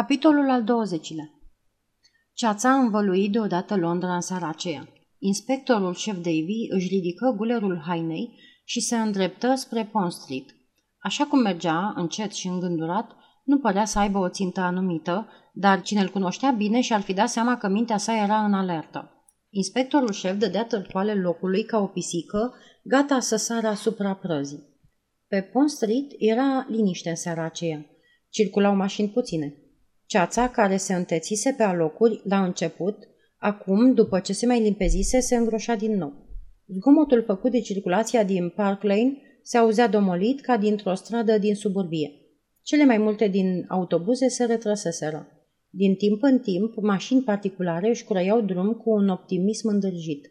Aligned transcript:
Capitolul 0.00 0.50
al 0.50 0.62
20-lea 0.62 1.28
Ceața 2.32 2.74
învălui 2.74 3.28
deodată 3.28 3.76
Londra 3.76 4.14
în 4.14 4.20
seara 4.20 4.48
aceea. 4.48 4.88
Inspectorul 5.18 5.94
șef 5.94 6.14
Davy 6.14 6.66
își 6.68 6.88
ridică 6.88 7.34
gulerul 7.36 7.82
hainei 7.86 8.38
și 8.64 8.80
se 8.80 8.96
îndreptă 8.96 9.54
spre 9.54 9.88
Pond 9.92 10.10
Street. 10.12 10.44
Așa 10.98 11.24
cum 11.24 11.38
mergea, 11.38 11.92
încet 11.96 12.32
și 12.32 12.46
îngândurat, 12.46 13.10
nu 13.44 13.58
părea 13.58 13.84
să 13.84 13.98
aibă 13.98 14.18
o 14.18 14.28
țintă 14.28 14.60
anumită, 14.60 15.28
dar 15.52 15.82
cine 15.82 16.00
îl 16.00 16.08
cunoștea 16.08 16.50
bine 16.50 16.80
și-ar 16.80 17.00
fi 17.00 17.12
dat 17.12 17.28
seama 17.28 17.56
că 17.56 17.68
mintea 17.68 17.96
sa 17.96 18.16
era 18.16 18.44
în 18.44 18.54
alertă. 18.54 19.10
Inspectorul 19.50 20.12
șef 20.12 20.38
dădea 20.38 20.64
târcoale 20.64 21.14
locului 21.14 21.64
ca 21.64 21.78
o 21.78 21.86
pisică, 21.86 22.54
gata 22.82 23.20
să 23.20 23.36
sară 23.36 23.66
asupra 23.66 24.14
prăzii. 24.14 24.64
Pe 25.28 25.40
Pond 25.52 25.68
Street 25.68 26.12
era 26.18 26.66
liniște 26.68 27.08
în 27.08 27.16
seara 27.16 27.44
aceea. 27.44 27.86
Circulau 28.28 28.74
mașini 28.74 29.08
puține. 29.08 29.60
Ceața, 30.06 30.48
care 30.48 30.76
se 30.76 30.94
întețise 30.94 31.54
pe 31.56 31.62
alocuri 31.62 32.20
la 32.24 32.44
început, 32.44 32.98
acum, 33.38 33.94
după 33.94 34.20
ce 34.20 34.32
se 34.32 34.46
mai 34.46 34.60
limpezise, 34.60 35.20
se 35.20 35.36
îngroșa 35.36 35.74
din 35.74 35.96
nou. 35.96 36.12
Zgomotul 36.66 37.22
făcut 37.22 37.50
de 37.50 37.60
circulația 37.60 38.24
din 38.24 38.48
Park 38.48 38.82
Lane 38.82 39.16
se 39.42 39.58
auzea 39.58 39.88
domolit 39.88 40.40
ca 40.40 40.56
dintr-o 40.56 40.94
stradă 40.94 41.38
din 41.38 41.54
suburbie. 41.54 42.10
Cele 42.62 42.84
mai 42.84 42.98
multe 42.98 43.28
din 43.28 43.64
autobuze 43.68 44.28
se 44.28 44.44
retrăseseră. 44.44 45.28
Din 45.70 45.94
timp 45.94 46.22
în 46.22 46.38
timp, 46.38 46.74
mașini 46.76 47.22
particulare 47.22 47.88
își 47.88 48.04
curăiau 48.04 48.40
drum 48.40 48.72
cu 48.72 48.90
un 48.90 49.08
optimism 49.08 49.68
îndârjit. 49.68 50.30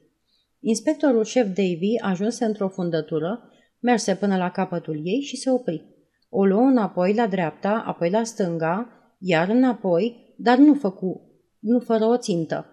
Inspectorul 0.60 1.24
șef 1.24 1.46
Davy 1.46 2.02
ajunse 2.02 2.46
într-o 2.46 2.70
fundătură, 2.70 3.50
merse 3.80 4.16
până 4.16 4.38
la 4.38 4.52
capătul 4.52 5.02
ei 5.04 5.22
și 5.22 5.36
se 5.36 5.50
opri. 5.50 5.86
O 6.30 6.46
luă 6.46 6.62
înapoi 6.62 7.14
la 7.14 7.28
dreapta, 7.28 7.84
apoi 7.88 8.10
la 8.10 8.24
stânga, 8.24 8.95
iar 9.20 9.50
înapoi, 9.50 10.34
dar 10.38 10.58
nu 10.58 10.74
făcu, 10.74 11.22
nu 11.60 11.80
fără 11.80 12.06
o 12.06 12.18
țintă. 12.18 12.66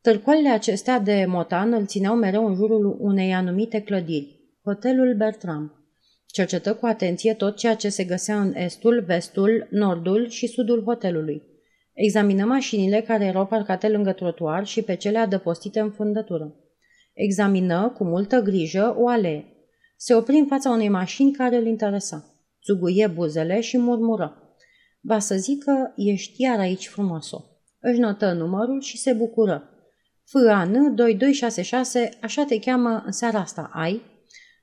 Târcoalele 0.00 0.48
acestea 0.48 0.98
de 0.98 1.24
motan 1.28 1.72
îl 1.72 1.86
țineau 1.86 2.14
mereu 2.14 2.46
în 2.46 2.54
jurul 2.54 2.96
unei 3.00 3.34
anumite 3.34 3.80
clădiri, 3.80 4.40
hotelul 4.64 5.14
Bertram. 5.16 5.76
Cercetă 6.26 6.74
cu 6.74 6.86
atenție 6.86 7.34
tot 7.34 7.56
ceea 7.56 7.74
ce 7.74 7.88
se 7.88 8.04
găsea 8.04 8.40
în 8.40 8.54
estul, 8.54 9.04
vestul, 9.06 9.66
nordul 9.70 10.28
și 10.28 10.46
sudul 10.46 10.82
hotelului. 10.82 11.42
Examină 11.92 12.44
mașinile 12.44 13.00
care 13.00 13.24
erau 13.24 13.46
parcate 13.46 13.88
lângă 13.88 14.12
trotuar 14.12 14.66
și 14.66 14.82
pe 14.82 14.94
cele 14.94 15.18
adăpostite 15.18 15.80
în 15.80 15.90
fundătură. 15.90 16.54
Examină 17.12 17.92
cu 17.96 18.04
multă 18.04 18.40
grijă 18.40 18.94
o 18.98 19.08
alee. 19.08 19.44
Se 19.96 20.14
opri 20.14 20.36
în 20.36 20.46
fața 20.46 20.70
unei 20.70 20.88
mașini 20.88 21.32
care 21.32 21.56
îl 21.56 21.66
interesa. 21.66 22.24
Țuguie 22.64 23.06
buzele 23.06 23.60
și 23.60 23.78
murmură. 23.78 24.51
Va 25.04 25.18
să 25.18 25.34
zică, 25.34 25.92
ești 25.96 26.42
iar 26.42 26.58
aici 26.58 26.88
frumoasă. 26.88 27.36
Își 27.80 27.98
notă 27.98 28.32
numărul 28.32 28.80
și 28.80 28.98
se 28.98 29.12
bucură. 29.12 29.68
FAN 30.24 30.94
2266, 30.94 32.10
așa 32.22 32.44
te 32.44 32.58
cheamă 32.58 33.02
în 33.06 33.12
seara 33.12 33.38
asta, 33.38 33.70
ai? 33.72 34.02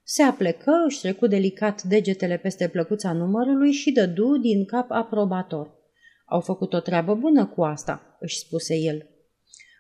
Se 0.04 0.24
aplecă, 0.24 0.72
își 0.86 1.00
trecu 1.00 1.28
delicat 1.28 1.84
degetele 1.84 2.38
peste 2.38 2.68
plăcuța 2.68 3.14
numărului 3.14 3.72
și 3.72 3.92
dădu 3.92 4.38
din 4.38 4.66
cap 4.66 4.92
aprobator. 4.92 5.78
Au 6.26 6.40
făcut 6.40 6.74
o 6.74 6.80
treabă 6.80 7.16
bună 7.16 7.46
cu 7.46 7.64
asta, 7.64 8.18
își 8.20 8.38
spuse 8.38 8.76
el. 8.76 9.06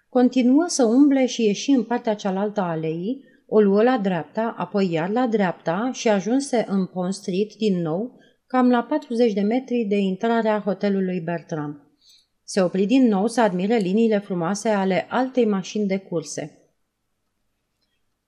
Continuă 0.09 0.65
să 0.67 0.83
umble 0.83 1.25
și 1.25 1.43
ieși 1.43 1.71
în 1.71 1.83
partea 1.83 2.15
cealaltă 2.15 2.61
a 2.61 2.69
aleii, 2.69 3.23
o 3.47 3.59
luă 3.59 3.83
la 3.83 3.97
dreapta, 3.97 4.55
apoi 4.57 4.91
iar 4.91 5.09
la 5.09 5.27
dreapta 5.27 5.89
și 5.93 6.09
ajunse 6.09 6.65
în 6.67 6.85
Pond 6.85 7.13
Street 7.13 7.55
din 7.55 7.81
nou, 7.81 8.17
cam 8.51 8.69
la 8.69 8.83
40 8.83 9.33
de 9.33 9.41
metri 9.41 9.85
de 9.89 9.95
intrarea 9.95 10.61
hotelului 10.61 11.19
Bertram. 11.19 11.97
Se 12.43 12.61
opri 12.61 12.85
din 12.85 13.07
nou 13.07 13.27
să 13.27 13.41
admire 13.41 13.77
liniile 13.77 14.19
frumoase 14.19 14.69
ale 14.69 15.07
altei 15.09 15.45
mașini 15.45 15.87
de 15.87 15.97
curse. 15.97 16.71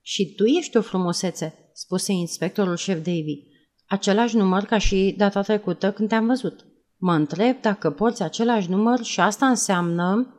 Și 0.02 0.34
tu 0.36 0.46
ești 0.46 0.78
o 0.78 0.82
frumusețe, 0.82 1.70
spuse 1.74 2.12
inspectorul 2.12 2.76
șef 2.76 2.96
Davy. 2.96 3.44
Același 3.86 4.36
număr 4.36 4.64
ca 4.64 4.78
și 4.78 5.14
data 5.18 5.42
trecută 5.42 5.92
când 5.92 6.10
te-am 6.10 6.26
văzut. 6.26 6.66
Mă 6.98 7.14
întreb 7.14 7.62
dacă 7.62 7.92
porți 7.92 8.24
același 8.24 8.70
număr 8.70 9.04
și 9.04 9.20
asta 9.20 9.48
înseamnă... 9.48 10.36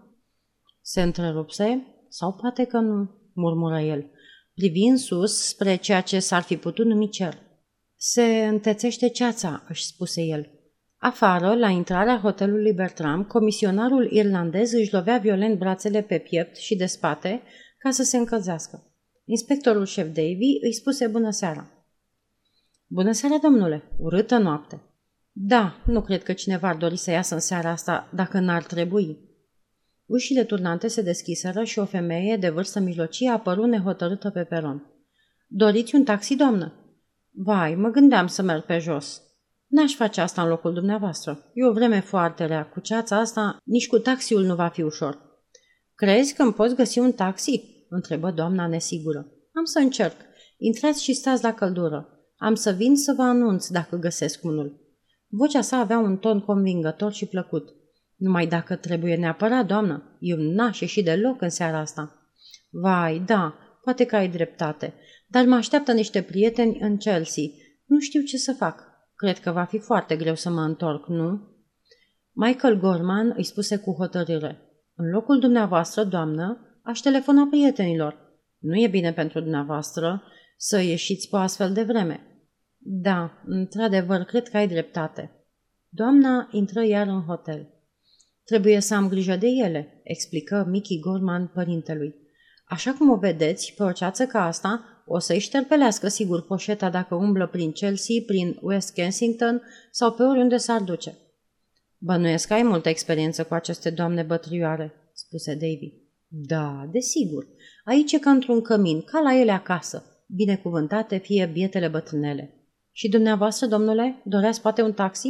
Se 0.80 1.02
întrerupse 1.02 1.86
sau 2.08 2.32
poate 2.32 2.64
că 2.64 2.78
nu, 2.78 3.10
murmură 3.34 3.80
el, 3.80 4.10
privind 4.54 4.98
sus 4.98 5.46
spre 5.46 5.76
ceea 5.76 6.00
ce 6.00 6.18
s-ar 6.18 6.42
fi 6.42 6.56
putut 6.56 6.86
numi 6.86 7.08
cer. 7.08 7.50
Se 8.04 8.46
întețește 8.46 9.08
ceața, 9.08 9.64
își 9.68 9.86
spuse 9.86 10.22
el. 10.22 10.50
Afară, 10.96 11.54
la 11.54 11.68
intrarea 11.68 12.18
hotelului 12.18 12.72
Bertram, 12.72 13.24
comisionarul 13.24 14.10
irlandez 14.10 14.72
își 14.72 14.92
lovea 14.92 15.18
violent 15.18 15.58
brațele 15.58 16.02
pe 16.02 16.18
piept 16.18 16.56
și 16.56 16.76
de 16.76 16.86
spate 16.86 17.42
ca 17.78 17.90
să 17.90 18.02
se 18.02 18.16
încălzească. 18.16 18.94
Inspectorul 19.24 19.84
șef 19.84 20.06
Davy 20.06 20.58
îi 20.62 20.74
spuse 20.74 21.06
bună 21.06 21.30
seara. 21.30 21.86
Bună 22.86 23.12
seara, 23.12 23.38
domnule! 23.38 23.82
Urâtă 23.98 24.38
noapte! 24.38 24.82
Da, 25.32 25.82
nu 25.86 26.02
cred 26.02 26.22
că 26.22 26.32
cineva 26.32 26.68
ar 26.68 26.76
dori 26.76 26.96
să 26.96 27.10
iasă 27.10 27.34
în 27.34 27.40
seara 27.40 27.70
asta 27.70 28.10
dacă 28.14 28.38
n-ar 28.38 28.64
trebui. 28.64 29.18
Ușile 30.06 30.44
turnante 30.44 30.88
se 30.88 31.02
deschiseră 31.02 31.64
și 31.64 31.78
o 31.78 31.84
femeie 31.84 32.36
de 32.36 32.48
vârstă 32.48 32.80
mijlocie 32.80 33.30
apăru 33.30 33.64
nehotărâtă 33.64 34.30
pe 34.30 34.44
peron. 34.44 34.92
Doriți 35.46 35.94
un 35.94 36.04
taxi, 36.04 36.36
doamnă?" 36.36 36.76
Vai, 37.34 37.74
mă 37.74 37.88
gândeam 37.88 38.26
să 38.26 38.42
merg 38.42 38.64
pe 38.64 38.78
jos. 38.78 39.22
N-aș 39.66 39.94
face 39.94 40.20
asta 40.20 40.42
în 40.42 40.48
locul 40.48 40.72
dumneavoastră. 40.72 41.50
E 41.54 41.66
o 41.66 41.72
vreme 41.72 42.00
foarte 42.00 42.44
rea. 42.44 42.68
Cu 42.68 42.80
ceața 42.80 43.16
asta, 43.16 43.56
nici 43.64 43.88
cu 43.88 43.98
taxiul 43.98 44.42
nu 44.42 44.54
va 44.54 44.68
fi 44.68 44.82
ușor. 44.82 45.18
Crezi 45.94 46.34
că 46.34 46.42
îmi 46.42 46.52
poți 46.52 46.74
găsi 46.74 46.98
un 46.98 47.12
taxi? 47.12 47.84
întrebă 47.88 48.30
doamna 48.30 48.66
nesigură. 48.66 49.26
Am 49.52 49.64
să 49.64 49.78
încerc. 49.78 50.16
Intrați 50.58 51.02
și 51.02 51.12
stați 51.12 51.42
la 51.42 51.54
căldură. 51.54 52.08
Am 52.36 52.54
să 52.54 52.70
vin 52.70 52.96
să 52.96 53.12
vă 53.16 53.22
anunț 53.22 53.68
dacă 53.68 53.96
găsesc 53.96 54.44
unul. 54.44 54.80
Vocea 55.28 55.60
sa 55.60 55.76
avea 55.76 55.98
un 55.98 56.16
ton 56.16 56.40
convingător 56.40 57.12
și 57.12 57.26
plăcut. 57.26 57.74
Numai 58.16 58.46
dacă 58.46 58.76
trebuie 58.76 59.16
neapărat, 59.16 59.66
doamnă, 59.66 60.16
eu 60.20 60.36
n-aș 60.38 60.80
ieși 60.80 61.02
deloc 61.02 61.40
în 61.40 61.50
seara 61.50 61.78
asta. 61.78 62.32
Vai, 62.70 63.22
da, 63.26 63.54
poate 63.82 64.04
că 64.04 64.16
ai 64.16 64.28
dreptate. 64.28 64.94
Dar 65.32 65.44
mă 65.44 65.54
așteaptă 65.54 65.92
niște 65.92 66.22
prieteni 66.22 66.78
în 66.80 66.96
Chelsea. 66.96 67.44
Nu 67.84 68.00
știu 68.00 68.22
ce 68.22 68.36
să 68.36 68.52
fac. 68.52 68.82
Cred 69.14 69.38
că 69.38 69.50
va 69.50 69.64
fi 69.64 69.78
foarte 69.78 70.16
greu 70.16 70.34
să 70.34 70.50
mă 70.50 70.60
întorc, 70.60 71.08
nu? 71.08 71.40
Michael 72.32 72.78
Gorman 72.78 73.32
îi 73.36 73.44
spuse 73.44 73.76
cu 73.76 73.92
hotărâre. 73.92 74.60
În 74.94 75.10
locul 75.10 75.38
dumneavoastră, 75.38 76.04
doamnă, 76.04 76.78
aș 76.82 76.98
telefona 76.98 77.46
prietenilor. 77.50 78.16
Nu 78.58 78.76
e 78.76 78.88
bine 78.88 79.12
pentru 79.12 79.40
dumneavoastră 79.40 80.22
să 80.56 80.80
ieșiți 80.80 81.28
pe 81.28 81.36
astfel 81.36 81.72
de 81.72 81.82
vreme. 81.82 82.20
Da, 82.78 83.42
într-adevăr, 83.44 84.22
cred 84.22 84.48
că 84.48 84.56
ai 84.56 84.68
dreptate. 84.68 85.46
Doamna 85.88 86.48
intră 86.50 86.84
iar 86.84 87.06
în 87.06 87.22
hotel. 87.22 87.68
Trebuie 88.44 88.80
să 88.80 88.94
am 88.94 89.08
grijă 89.08 89.36
de 89.36 89.46
ele, 89.46 90.00
explică 90.02 90.66
Mickey 90.68 90.98
Gorman 91.00 91.46
părintelui. 91.54 92.14
Așa 92.64 92.92
cum 92.92 93.10
o 93.10 93.16
vedeți, 93.16 93.74
pe 93.76 93.82
o 93.82 93.92
ceață 93.92 94.26
ca 94.26 94.46
asta, 94.46 94.91
o 95.06 95.18
să-i 95.18 95.38
șterpelească 95.38 96.08
sigur 96.08 96.46
poșeta 96.46 96.90
dacă 96.90 97.14
umblă 97.14 97.46
prin 97.46 97.72
Chelsea, 97.72 98.16
prin 98.26 98.58
West 98.60 98.92
Kensington 98.92 99.62
sau 99.90 100.12
pe 100.12 100.22
oriunde 100.22 100.56
s-ar 100.56 100.80
duce. 100.80 101.18
Bănuiesc 101.98 102.46
că 102.46 102.54
ai 102.54 102.62
multă 102.62 102.88
experiență 102.88 103.44
cu 103.44 103.54
aceste 103.54 103.90
doamne 103.90 104.22
bătrioare, 104.22 104.92
spuse 105.12 105.54
Davy. 105.54 105.92
Da, 106.28 106.88
desigur. 106.92 107.46
Aici 107.84 108.12
e 108.12 108.18
ca 108.18 108.30
într-un 108.30 108.60
cămin, 108.60 109.02
ca 109.02 109.20
la 109.20 109.34
ele 109.34 109.50
acasă. 109.50 110.24
Binecuvântate 110.26 111.16
fie 111.16 111.50
bietele 111.52 111.88
bătrânele. 111.88 112.54
Și 112.92 113.08
dumneavoastră, 113.08 113.66
domnule, 113.66 114.22
doreați 114.24 114.60
poate 114.60 114.82
un 114.82 114.92
taxi? 114.92 115.28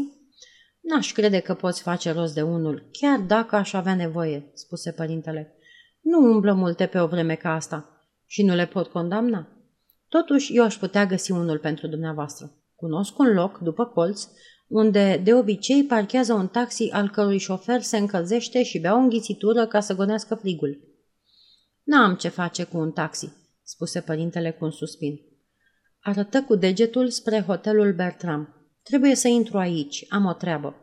N-aș 0.80 1.12
crede 1.12 1.38
că 1.38 1.54
poți 1.54 1.82
face 1.82 2.12
rost 2.12 2.34
de 2.34 2.42
unul, 2.42 2.88
chiar 2.92 3.18
dacă 3.18 3.56
aș 3.56 3.72
avea 3.72 3.94
nevoie, 3.94 4.50
spuse 4.54 4.90
părintele. 4.92 5.56
Nu 6.00 6.18
umblă 6.18 6.52
multe 6.52 6.86
pe 6.86 6.98
o 6.98 7.06
vreme 7.06 7.34
ca 7.34 7.54
asta 7.54 8.06
și 8.26 8.42
nu 8.42 8.54
le 8.54 8.66
pot 8.66 8.86
condamna. 8.86 9.48
Totuși, 10.12 10.56
eu 10.56 10.64
aș 10.64 10.76
putea 10.76 11.06
găsi 11.06 11.30
unul 11.30 11.58
pentru 11.58 11.86
dumneavoastră. 11.86 12.52
Cunosc 12.74 13.18
un 13.18 13.32
loc, 13.32 13.58
după 13.58 13.86
colț, 13.86 14.28
unde 14.68 15.20
de 15.24 15.34
obicei 15.34 15.84
parchează 15.84 16.32
un 16.32 16.48
taxi 16.48 16.90
al 16.90 17.10
cărui 17.10 17.38
șofer 17.38 17.80
se 17.80 17.96
încălzește 17.96 18.62
și 18.62 18.78
bea 18.78 18.94
o 18.94 18.98
înghițitură 18.98 19.66
ca 19.66 19.80
să 19.80 19.94
gonească 19.94 20.34
frigul. 20.34 20.80
N-am 21.82 22.14
ce 22.14 22.28
face 22.28 22.64
cu 22.64 22.78
un 22.78 22.90
taxi, 22.90 23.32
spuse 23.62 24.00
părintele 24.00 24.50
cu 24.50 24.64
un 24.64 24.70
suspin. 24.70 25.20
Arătă 26.00 26.42
cu 26.42 26.54
degetul 26.54 27.08
spre 27.08 27.40
hotelul 27.40 27.92
Bertram. 27.92 28.70
Trebuie 28.82 29.14
să 29.14 29.28
intru 29.28 29.58
aici, 29.58 30.04
am 30.08 30.24
o 30.24 30.32
treabă. 30.32 30.74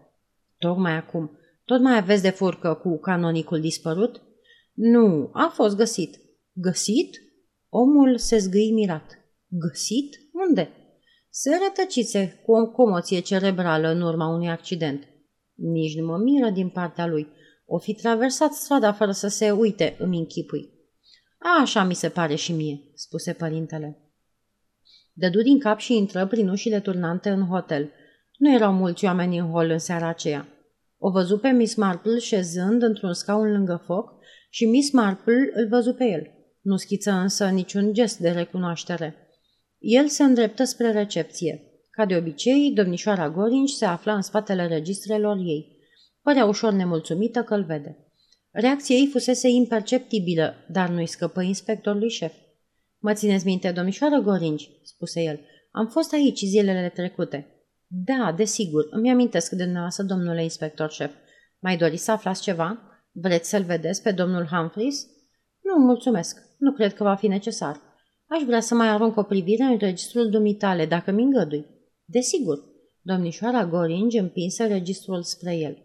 Tocmai 0.58 0.94
acum. 0.94 1.38
Tot 1.66 1.82
mai 1.82 1.98
aveți 1.98 2.22
de 2.22 2.30
furcă 2.30 2.74
cu 2.74 2.98
canonicul 2.98 3.60
dispărut? 3.60 4.22
Nu, 4.74 5.30
a 5.34 5.52
fost 5.54 5.76
găsit. 5.76 6.20
Găsit? 6.54 7.22
Omul 7.70 8.18
se 8.18 8.38
zgâi 8.38 8.72
mirat. 8.72 9.19
Găsit? 9.50 10.16
Unde? 10.48 10.70
Se 11.30 11.50
rătăcițe 11.64 12.42
cu 12.46 12.52
o 12.52 12.72
comoție 12.72 13.20
cerebrală 13.20 13.88
în 13.88 14.02
urma 14.02 14.28
unui 14.28 14.50
accident. 14.50 15.08
Nici 15.56 15.96
nu 15.96 16.06
mă 16.06 16.18
miră 16.18 16.50
din 16.50 16.70
partea 16.70 17.08
lui. 17.08 17.28
O 17.66 17.78
fi 17.78 17.94
traversat 17.94 18.54
strada 18.54 18.94
fără 18.94 19.12
să 19.12 19.28
se 19.28 19.52
uite, 19.52 19.96
îmi 20.00 20.18
închipui. 20.18 20.70
A, 21.40 21.62
așa 21.62 21.84
mi 21.84 21.94
se 21.94 22.10
pare 22.10 22.36
și 22.36 22.52
mie, 22.52 22.92
spuse 22.94 23.34
părintele. 23.34 24.04
Dădu 25.14 25.42
din 25.42 25.60
cap 25.60 25.80
și 25.80 25.98
intră 25.98 26.28
prin 26.28 26.50
ușile 26.50 26.80
turnante 26.80 27.30
în 27.30 27.46
hotel. 27.46 27.92
Nu 28.38 28.54
erau 28.54 28.74
mulți 28.74 29.06
oameni 29.06 29.38
în 29.38 29.50
hol 29.50 29.70
în 29.70 29.80
seara 29.80 30.08
aceea. 30.08 30.48
O 30.98 31.12
văzu 31.12 31.38
pe 31.38 31.50
Miss 31.50 31.76
Marple 31.76 32.20
șezând 32.20 32.82
într-un 32.82 33.14
scaun 33.14 33.52
lângă 33.52 33.82
foc 33.86 34.14
și 34.50 34.66
Miss 34.66 34.92
Marple 34.92 35.52
îl 35.54 35.68
văzu 35.68 35.94
pe 35.94 36.06
el. 36.06 36.32
Nu 36.62 36.76
schiță 36.76 37.12
însă 37.12 37.48
niciun 37.48 37.94
gest 37.94 38.18
de 38.18 38.30
recunoaștere. 38.30 39.29
El 39.80 40.08
se 40.08 40.24
îndreptă 40.24 40.64
spre 40.64 40.92
recepție. 40.92 41.64
Ca 41.90 42.06
de 42.06 42.16
obicei, 42.16 42.72
domnișoara 42.72 43.30
Gorinci 43.30 43.70
se 43.70 43.86
afla 43.86 44.14
în 44.16 44.22
spatele 44.22 44.68
registrelor 44.68 45.38
ei. 45.38 45.78
Părea 46.22 46.46
ușor 46.46 46.72
nemulțumită 46.72 47.44
că 47.44 47.54
îl 47.54 47.64
vede. 47.64 47.98
Reacția 48.52 48.96
ei 48.96 49.08
fusese 49.08 49.48
imperceptibilă, 49.48 50.54
dar 50.70 50.90
nu-i 50.90 51.06
scăpă 51.08 51.42
inspectorului 51.42 52.10
șef. 52.10 52.34
Mă 52.98 53.14
țineți 53.14 53.46
minte, 53.46 53.72
domnișoară 53.72 54.22
Gorinci?" 54.22 54.70
spuse 54.84 55.22
el. 55.22 55.40
Am 55.72 55.88
fost 55.88 56.14
aici 56.14 56.40
zilele 56.40 56.90
trecute." 56.90 57.54
Da, 57.88 58.34
desigur, 58.38 58.88
îmi 58.92 59.12
amintesc 59.12 59.52
de 59.52 59.64
dumneavoastră, 59.64 60.04
domnule 60.04 60.44
inspector 60.44 60.92
șef. 60.92 61.12
Mai 61.60 61.78
doriți 61.78 62.04
să 62.04 62.12
aflați 62.12 62.42
ceva? 62.42 62.82
Vreți 63.12 63.50
să-l 63.50 63.64
vedeți 63.64 64.02
pe 64.02 64.12
domnul 64.12 64.46
Humphreys? 64.46 65.06
Nu, 65.62 65.84
mulțumesc. 65.86 66.38
Nu 66.58 66.72
cred 66.72 66.94
că 66.94 67.04
va 67.04 67.16
fi 67.16 67.28
necesar. 67.28 67.89
Aș 68.32 68.44
vrea 68.44 68.60
să 68.60 68.76
mai 68.76 68.88
arunc 68.88 69.18
o 69.18 69.24
privire 69.24 69.64
în 69.64 69.78
registrul 69.78 70.30
dumitale, 70.30 70.86
dacă 70.86 71.12
mi 71.12 71.24
îngădui. 71.24 71.66
Desigur. 72.06 72.64
Domnișoara 73.02 73.66
Goringi 73.66 74.18
împinse 74.18 74.66
registrul 74.66 75.24
spre 75.24 75.56
el. 75.56 75.78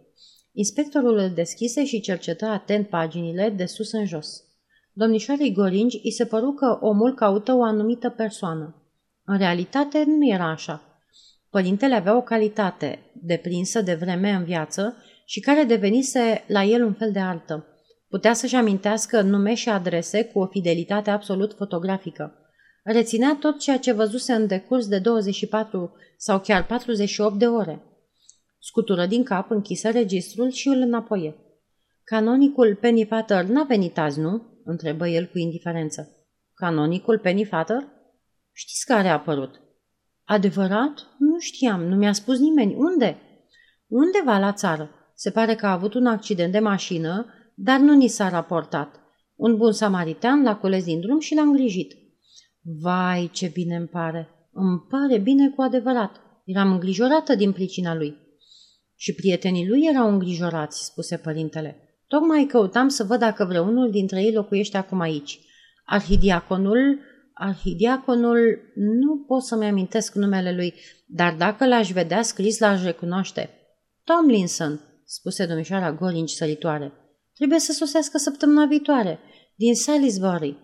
Inspectorul 0.53 1.17
îl 1.17 1.31
deschise 1.31 1.85
și 1.85 2.01
cercetă 2.01 2.47
atent 2.47 2.89
paginile 2.89 3.51
de 3.57 3.65
sus 3.65 3.93
în 3.93 4.07
jos. 4.07 4.43
Domnișoarei 4.93 5.53
Goringi 5.53 6.01
îi 6.03 6.13
se 6.13 6.25
păru 6.25 6.53
că 6.53 6.79
omul 6.81 7.15
caută 7.15 7.53
o 7.55 7.63
anumită 7.63 8.11
persoană. 8.11 8.83
În 9.25 9.39
realitate 9.39 10.05
nu 10.07 10.27
era 10.27 10.51
așa. 10.51 10.83
Părintele 11.51 11.95
avea 11.95 12.17
o 12.17 12.23
calitate, 12.23 12.99
deprinsă 13.23 13.81
de 13.81 13.95
vreme 13.95 14.31
în 14.31 14.45
viață 14.45 14.97
și 15.27 15.41
care 15.41 15.65
devenise 15.65 16.45
la 16.47 16.63
el 16.63 16.85
un 16.85 16.93
fel 16.93 17.13
de 17.13 17.19
artă. 17.19 17.67
Putea 18.15 18.33
să-și 18.33 18.55
amintească 18.55 19.21
nume 19.21 19.55
și 19.55 19.69
adrese 19.69 20.25
cu 20.25 20.39
o 20.39 20.47
fidelitate 20.47 21.11
absolut 21.11 21.53
fotografică. 21.53 22.35
Reținea 22.85 23.37
tot 23.41 23.59
ceea 23.59 23.79
ce 23.79 23.93
văzuse 23.93 24.33
în 24.33 24.47
decurs 24.47 24.89
de 24.89 24.99
24 24.99 25.97
sau 26.17 26.41
chiar 26.41 26.67
48 26.67 27.39
de 27.39 27.47
ore. 27.47 27.83
Scutură 28.59 29.07
din 29.07 29.23
cap, 29.23 29.51
închisă 29.51 29.91
registrul 29.91 30.51
și 30.51 30.69
îl 30.69 30.81
înapoie. 30.81 31.35
Canonicul 32.05 32.75
Pennyfather 32.75 33.45
n-a 33.45 33.63
venit 33.63 33.99
azi, 33.99 34.21
nu?" 34.21 34.61
întrebă 34.65 35.09
el 35.09 35.27
cu 35.27 35.39
indiferență. 35.39 36.27
Canonicul 36.55 37.19
Pennyfather? 37.19 37.89
Știți 38.53 38.87
care 38.87 39.09
a 39.09 39.13
apărut? 39.13 39.61
Adevărat? 40.25 41.07
Nu 41.19 41.39
știam, 41.39 41.83
nu 41.83 41.97
mi-a 41.97 42.13
spus 42.13 42.39
nimeni. 42.39 42.75
Unde? 42.75 43.17
Undeva 43.87 44.39
la 44.39 44.53
țară. 44.53 44.91
Se 45.15 45.31
pare 45.31 45.55
că 45.55 45.67
a 45.67 45.73
avut 45.73 45.95
un 45.95 46.07
accident 46.07 46.53
de 46.53 46.59
mașină, 46.59 47.27
dar 47.55 47.81
nu 47.81 47.95
ni 47.95 48.09
s-a 48.09 48.29
raportat. 48.29 49.01
Un 49.35 49.57
bun 49.57 49.73
samaritan 49.73 50.43
l-a 50.43 50.57
cules 50.57 50.85
din 50.85 51.01
drum 51.01 51.19
și 51.19 51.35
l-a 51.35 51.43
îngrijit. 51.43 51.97
Vai, 52.61 53.31
ce 53.33 53.51
bine 53.53 53.77
îmi 53.77 53.87
pare! 53.87 54.29
Îmi 54.53 54.81
pare 54.89 55.19
bine 55.19 55.51
cu 55.51 55.63
adevărat. 55.63 56.21
Eram 56.45 56.73
îngrijorată 56.73 57.35
din 57.35 57.53
pricina 57.53 57.95
lui. 57.95 58.17
Și 58.97 59.15
prietenii 59.15 59.69
lui 59.69 59.81
erau 59.93 60.09
îngrijorați, 60.09 60.85
spuse 60.85 61.17
părintele. 61.17 61.79
Tocmai 62.07 62.45
căutam 62.45 62.89
să 62.89 63.05
văd 63.05 63.19
dacă 63.19 63.45
vreunul 63.45 63.91
dintre 63.91 64.23
ei 64.23 64.33
locuiește 64.33 64.77
acum 64.77 65.01
aici. 65.01 65.41
Arhidiaconul 65.85 66.99
Arhidiaconul, 67.35 68.73
nu 68.75 69.25
pot 69.27 69.43
să-mi 69.43 69.67
amintesc 69.67 70.15
numele 70.15 70.55
lui, 70.55 70.75
dar 71.07 71.35
dacă 71.35 71.67
l-aș 71.67 71.91
vedea 71.91 72.23
scris, 72.23 72.59
l-aș 72.59 72.83
recunoaște. 72.83 73.51
Tomlinson, 74.05 74.81
spuse 75.05 75.47
domnișoara 75.47 75.93
Gorinci 75.93 76.31
săritoare. 76.31 76.93
Trebuie 77.35 77.59
să 77.59 77.73
sosească 77.73 78.19
săptămâna 78.19 78.67
viitoare, 78.67 79.19
din 79.55 79.75
Salisbury. 79.75 80.59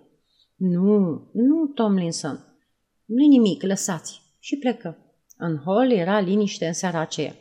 Nu, 0.57 0.99
nu, 1.33 1.67
Tomlinson. 1.75 2.59
nu 3.05 3.27
nimic, 3.27 3.63
lăsați. 3.63 4.21
Și 4.39 4.57
plecă. 4.57 4.99
În 5.37 5.57
hol 5.57 5.91
era 5.91 6.21
liniște 6.21 6.67
în 6.67 6.73
seara 6.73 7.01
aceea. 7.01 7.35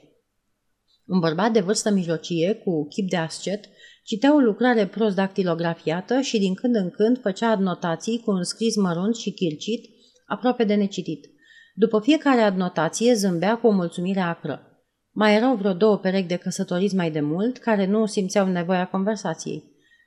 Un 1.06 1.20
bărbat 1.20 1.52
de 1.52 1.60
vârstă 1.60 1.90
mijlocie, 1.92 2.54
cu 2.54 2.88
chip 2.88 3.10
de 3.10 3.18
ascet, 3.18 3.70
Citea 4.10 4.36
o 4.36 4.40
lucrare 4.40 4.88
prost 4.88 5.16
dactilografiată 5.16 6.20
și 6.20 6.40
din 6.40 6.54
când 6.54 6.76
în 6.76 6.90
când 6.90 7.22
făcea 7.22 7.50
adnotații 7.50 8.22
cu 8.26 8.32
un 8.32 8.44
scris 8.44 8.76
mărunt 8.76 9.16
și 9.16 9.32
chircit, 9.32 9.86
aproape 10.26 10.64
de 10.64 10.74
necitit. 10.76 11.30
După 11.74 12.00
fiecare 12.00 12.42
adnotație 12.42 13.14
zâmbea 13.14 13.58
cu 13.58 13.68
o 13.68 13.72
mulțumire 13.72 14.20
acră. 14.20 14.69
Mai 15.12 15.36
erau 15.36 15.56
vreo 15.56 15.74
două 15.74 15.98
perechi 15.98 16.28
de 16.28 16.36
căsătoriți 16.36 16.96
mai 16.96 17.12
de 17.12 17.20
mult, 17.20 17.58
care 17.58 17.86
nu 17.86 18.06
simțeau 18.06 18.48
nevoia 18.48 18.88
conversației. 18.88 19.64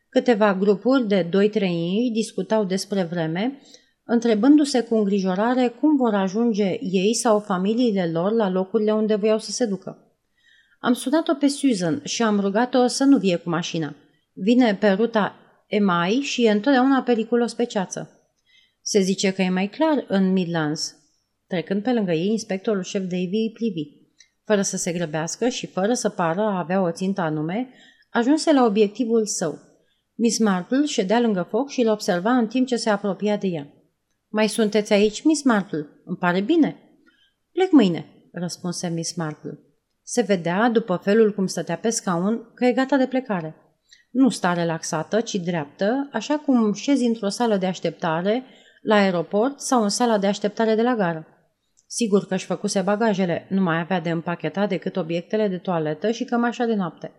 Câteva 0.08 0.54
grupuri 0.54 1.08
de 1.08 1.26
doi 1.30 1.48
trei 1.48 2.10
discutau 2.12 2.64
despre 2.64 3.02
vreme, 3.02 3.60
întrebându-se 4.04 4.80
cu 4.80 4.94
îngrijorare 4.94 5.68
cum 5.68 5.96
vor 5.96 6.14
ajunge 6.14 6.78
ei 6.80 7.14
sau 7.14 7.38
familiile 7.38 8.10
lor 8.10 8.32
la 8.32 8.50
locurile 8.50 8.92
unde 8.92 9.14
voiau 9.14 9.38
să 9.38 9.50
se 9.50 9.66
ducă. 9.66 10.12
Am 10.80 10.92
sunat-o 10.92 11.34
pe 11.34 11.46
Susan 11.46 12.00
și 12.04 12.22
am 12.22 12.40
rugat-o 12.40 12.86
să 12.86 13.04
nu 13.04 13.18
vie 13.18 13.36
cu 13.36 13.48
mașina. 13.48 13.94
Vine 14.32 14.74
pe 14.74 14.88
ruta 14.88 15.36
Emai 15.66 16.10
și 16.10 16.44
e 16.44 16.50
întotdeauna 16.50 17.02
periculos 17.02 17.54
pe 17.54 17.64
ceață. 17.64 18.20
Se 18.82 19.00
zice 19.00 19.32
că 19.32 19.42
e 19.42 19.48
mai 19.48 19.68
clar 19.68 20.04
în 20.08 20.32
Midlands. 20.32 20.96
Trecând 21.46 21.82
pe 21.82 21.92
lângă 21.92 22.12
ei, 22.12 22.26
inspectorul 22.26 22.82
șef 22.82 23.02
Davy 23.02 23.36
îi 23.36 23.50
privi. 23.54 24.01
Fără 24.52 24.64
să 24.64 24.76
se 24.76 24.92
grăbească 24.92 25.48
și 25.48 25.66
fără 25.66 25.94
să 25.94 26.08
pară 26.08 26.40
a 26.40 26.58
avea 26.58 26.80
o 26.82 26.90
țintă 26.90 27.20
anume, 27.20 27.68
ajunse 28.10 28.52
la 28.52 28.64
obiectivul 28.64 29.26
său. 29.26 29.58
Miss 30.14 30.38
Marple 30.38 30.84
ședea 30.84 31.20
lângă 31.20 31.46
foc 31.50 31.68
și 31.68 31.80
îl 31.80 31.90
observa 31.90 32.30
în 32.30 32.46
timp 32.46 32.66
ce 32.66 32.76
se 32.76 32.90
apropia 32.90 33.36
de 33.36 33.46
ea. 33.46 33.66
Mai 34.28 34.48
sunteți 34.48 34.92
aici, 34.92 35.24
Miss 35.24 35.42
Marple? 35.42 35.86
Îmi 36.04 36.16
pare 36.16 36.40
bine." 36.40 36.76
Plec 37.52 37.70
mâine," 37.70 38.06
răspunse 38.32 38.88
Miss 38.88 39.14
Marple. 39.14 39.58
Se 40.02 40.22
vedea, 40.22 40.68
după 40.68 40.96
felul 40.96 41.34
cum 41.34 41.46
stătea 41.46 41.76
pe 41.76 41.90
scaun, 41.90 42.52
că 42.54 42.64
e 42.64 42.72
gata 42.72 42.96
de 42.96 43.06
plecare. 43.06 43.56
Nu 44.10 44.28
sta 44.28 44.52
relaxată, 44.52 45.20
ci 45.20 45.34
dreaptă, 45.34 46.08
așa 46.12 46.36
cum 46.36 46.72
șezi 46.72 47.04
într-o 47.04 47.28
sală 47.28 47.56
de 47.56 47.66
așteptare 47.66 48.44
la 48.82 48.94
aeroport 48.94 49.60
sau 49.60 49.82
în 49.82 49.88
sala 49.88 50.18
de 50.18 50.26
așteptare 50.26 50.74
de 50.74 50.82
la 50.82 50.94
gară. 50.94 51.26
Sigur 51.94 52.26
că 52.26 52.34
își 52.34 52.46
făcuse 52.46 52.80
bagajele, 52.80 53.46
nu 53.48 53.62
mai 53.62 53.78
avea 53.78 54.00
de 54.00 54.10
împachetat 54.10 54.68
decât 54.68 54.96
obiectele 54.96 55.48
de 55.48 55.58
toaletă 55.58 56.10
și 56.10 56.24
cămașa 56.24 56.64
de 56.64 56.74
noapte. 56.74 57.12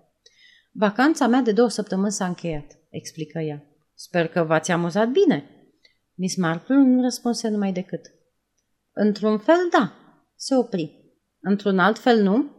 Vacanța 0.72 1.28
mea 1.28 1.42
de 1.42 1.52
două 1.52 1.70
săptămâni 1.70 2.12
s-a 2.12 2.26
încheiat, 2.26 2.80
explică 2.90 3.40
ea. 3.40 3.64
Sper 3.96 4.28
că 4.28 4.44
v-ați 4.44 4.72
amuzat 4.72 5.10
bine. 5.10 5.50
Miss 6.14 6.36
Marple 6.36 6.76
nu 6.76 7.02
răspunse 7.02 7.50
numai 7.50 7.72
decât. 7.72 8.02
Într-un 8.92 9.38
fel, 9.38 9.70
da, 9.72 9.94
se 10.36 10.56
opri. 10.56 11.14
Într-un 11.40 11.80
alt 11.80 12.00
fel, 12.00 12.22
nu? 12.22 12.52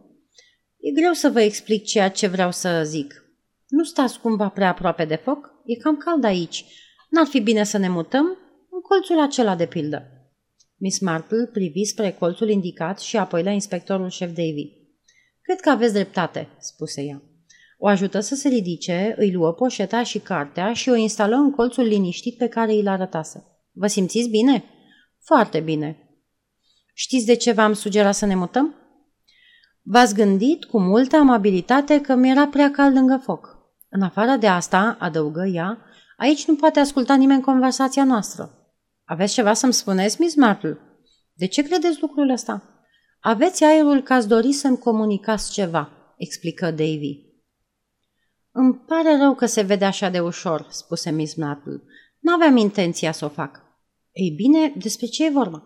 E 0.77 0.91
greu 0.91 1.13
să 1.13 1.29
vă 1.29 1.41
explic 1.41 1.83
ceea 1.83 2.09
ce 2.09 2.27
vreau 2.27 2.51
să 2.51 2.83
zic. 2.83 3.13
Nu 3.67 3.83
stați 3.83 4.19
cumva 4.19 4.49
prea 4.49 4.69
aproape 4.69 5.05
de 5.05 5.15
foc? 5.15 5.51
E 5.65 5.75
cam 5.75 5.97
cald 5.97 6.23
aici. 6.23 6.65
N-ar 7.09 7.25
fi 7.25 7.39
bine 7.39 7.63
să 7.63 7.77
ne 7.77 7.89
mutăm 7.89 8.25
în 8.71 8.81
colțul 8.81 9.19
acela 9.19 9.55
de 9.55 9.65
pildă. 9.65 10.14
Miss 10.85 10.99
Marple 10.99 11.45
privi 11.45 11.83
spre 11.83 12.11
colțul 12.11 12.49
indicat 12.49 12.99
și 12.99 13.17
apoi 13.17 13.43
la 13.43 13.51
inspectorul 13.51 14.09
șef 14.09 14.27
Davy. 14.27 14.71
Cred 15.41 15.59
că 15.59 15.69
aveți 15.69 15.93
dreptate, 15.93 16.47
spuse 16.59 17.01
ea. 17.01 17.21
O 17.77 17.87
ajută 17.87 18.19
să 18.19 18.35
se 18.35 18.47
ridice, 18.47 19.15
îi 19.17 19.31
luă 19.31 19.53
poșeta 19.53 20.03
și 20.03 20.19
cartea 20.19 20.73
și 20.73 20.89
o 20.89 20.95
instală 20.95 21.35
în 21.35 21.51
colțul 21.51 21.83
liniștit 21.83 22.37
pe 22.37 22.47
care 22.47 22.73
îl 22.73 22.87
arătase. 22.87 23.43
Vă 23.71 23.87
simțiți 23.87 24.29
bine? 24.29 24.63
Foarte 25.23 25.59
bine. 25.59 26.17
Știți 26.93 27.25
de 27.25 27.35
ce 27.35 27.51
v-am 27.51 27.73
sugerat 27.73 28.15
să 28.15 28.25
ne 28.25 28.35
mutăm? 28.35 28.75
V-ați 29.81 30.15
gândit 30.15 30.63
cu 30.65 30.79
multă 30.79 31.15
amabilitate 31.15 32.01
că 32.01 32.15
mi-era 32.15 32.47
prea 32.47 32.71
cald 32.71 32.95
lângă 32.95 33.21
foc. 33.23 33.57
În 33.89 34.01
afară 34.01 34.35
de 34.39 34.47
asta, 34.47 34.97
adăugă 34.99 35.45
ea, 35.45 35.77
aici 36.17 36.45
nu 36.45 36.55
poate 36.55 36.79
asculta 36.79 37.15
nimeni 37.15 37.41
conversația 37.41 38.03
noastră. 38.03 38.59
Aveți 39.05 39.33
ceva 39.33 39.53
să-mi 39.53 39.73
spuneți, 39.73 40.21
Miss 40.21 40.35
Marple? 40.35 40.79
De 41.33 41.45
ce 41.45 41.63
credeți 41.63 42.01
lucrul 42.01 42.29
ăsta? 42.29 42.63
Aveți 43.19 43.63
aerul 43.63 44.01
că 44.01 44.13
ați 44.13 44.27
dori 44.27 44.51
să-mi 44.51 44.77
comunicați 44.77 45.51
ceva, 45.51 45.89
explică 46.17 46.65
Davy. 46.71 47.23
Îmi 48.51 48.75
pare 48.75 49.17
rău 49.17 49.35
că 49.35 49.45
se 49.45 49.61
vede 49.61 49.85
așa 49.85 50.09
de 50.09 50.19
ușor, 50.19 50.67
spuse 50.69 51.11
Miss 51.11 51.35
Marple. 51.35 51.83
N-aveam 52.19 52.57
intenția 52.57 53.11
să 53.11 53.25
o 53.25 53.29
fac. 53.29 53.61
Ei 54.11 54.29
bine, 54.29 54.73
despre 54.77 55.05
ce 55.05 55.25
e 55.25 55.29
vorba? 55.29 55.63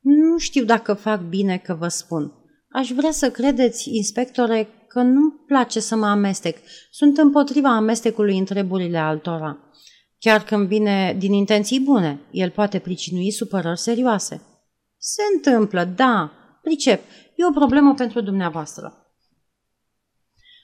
Nu 0.00 0.38
știu 0.38 0.64
dacă 0.64 0.94
fac 0.94 1.20
bine 1.20 1.58
că 1.58 1.74
vă 1.74 1.88
spun. 1.88 2.32
Aș 2.68 2.90
vrea 2.90 3.10
să 3.10 3.30
credeți, 3.30 3.96
inspectore, 3.96 4.68
că 4.88 5.02
nu-mi 5.02 5.44
place 5.46 5.80
să 5.80 5.96
mă 5.96 6.06
amestec. 6.06 6.56
Sunt 6.90 7.18
împotriva 7.18 7.76
amestecului 7.76 8.38
în 8.38 8.44
treburile 8.44 8.98
altora. 8.98 9.58
Chiar 10.24 10.42
când 10.42 10.66
vine 10.66 11.16
din 11.18 11.32
intenții 11.32 11.80
bune, 11.80 12.20
el 12.30 12.50
poate 12.50 12.78
pricinui 12.78 13.30
supărări 13.30 13.78
serioase. 13.78 14.42
Se 14.96 15.22
întâmplă, 15.34 15.84
da, 15.84 16.32
pricep, 16.62 17.02
e 17.36 17.46
o 17.46 17.50
problemă 17.50 17.94
pentru 17.94 18.20
dumneavoastră. 18.20 19.14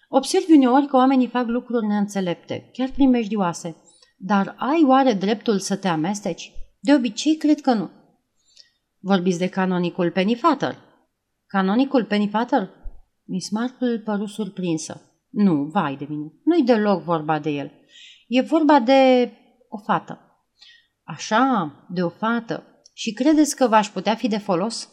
Observi 0.09 0.53
uneori 0.53 0.87
că 0.87 0.97
oamenii 0.97 1.27
fac 1.27 1.47
lucruri 1.47 1.87
neînțelepte, 1.87 2.71
chiar 2.73 2.91
primejdioase, 2.91 3.77
dar 4.17 4.55
ai 4.59 4.85
oare 4.87 5.13
dreptul 5.13 5.59
să 5.59 5.77
te 5.77 5.89
amesteci? 5.89 6.53
De 6.81 6.95
obicei, 6.95 7.37
cred 7.37 7.61
că 7.61 7.73
nu. 7.73 7.91
Vorbiți 8.99 9.39
de 9.39 9.49
canonicul 9.49 10.11
Pennyfather. 10.11 10.79
Canonicul 11.47 12.05
Pennyfather? 12.05 12.71
Miss 13.25 13.51
Marple 13.51 13.99
păru 13.99 14.27
surprinsă. 14.27 15.03
Nu, 15.31 15.55
vai 15.55 15.97
de 15.97 16.07
mine, 16.09 16.33
nu-i 16.45 16.63
deloc 16.63 17.03
vorba 17.03 17.39
de 17.39 17.51
el. 17.51 17.73
E 18.29 18.41
vorba 18.41 18.81
de 18.81 19.33
o 19.69 19.79
fată. 19.79 20.21
Așa, 21.03 21.73
de 21.89 22.03
o 22.03 22.09
fată. 22.09 22.83
Și 22.93 23.13
credeți 23.13 23.57
că 23.57 23.67
v-aș 23.67 23.89
putea 23.89 24.15
fi 24.15 24.29
de 24.29 24.39
folos? 24.39 24.89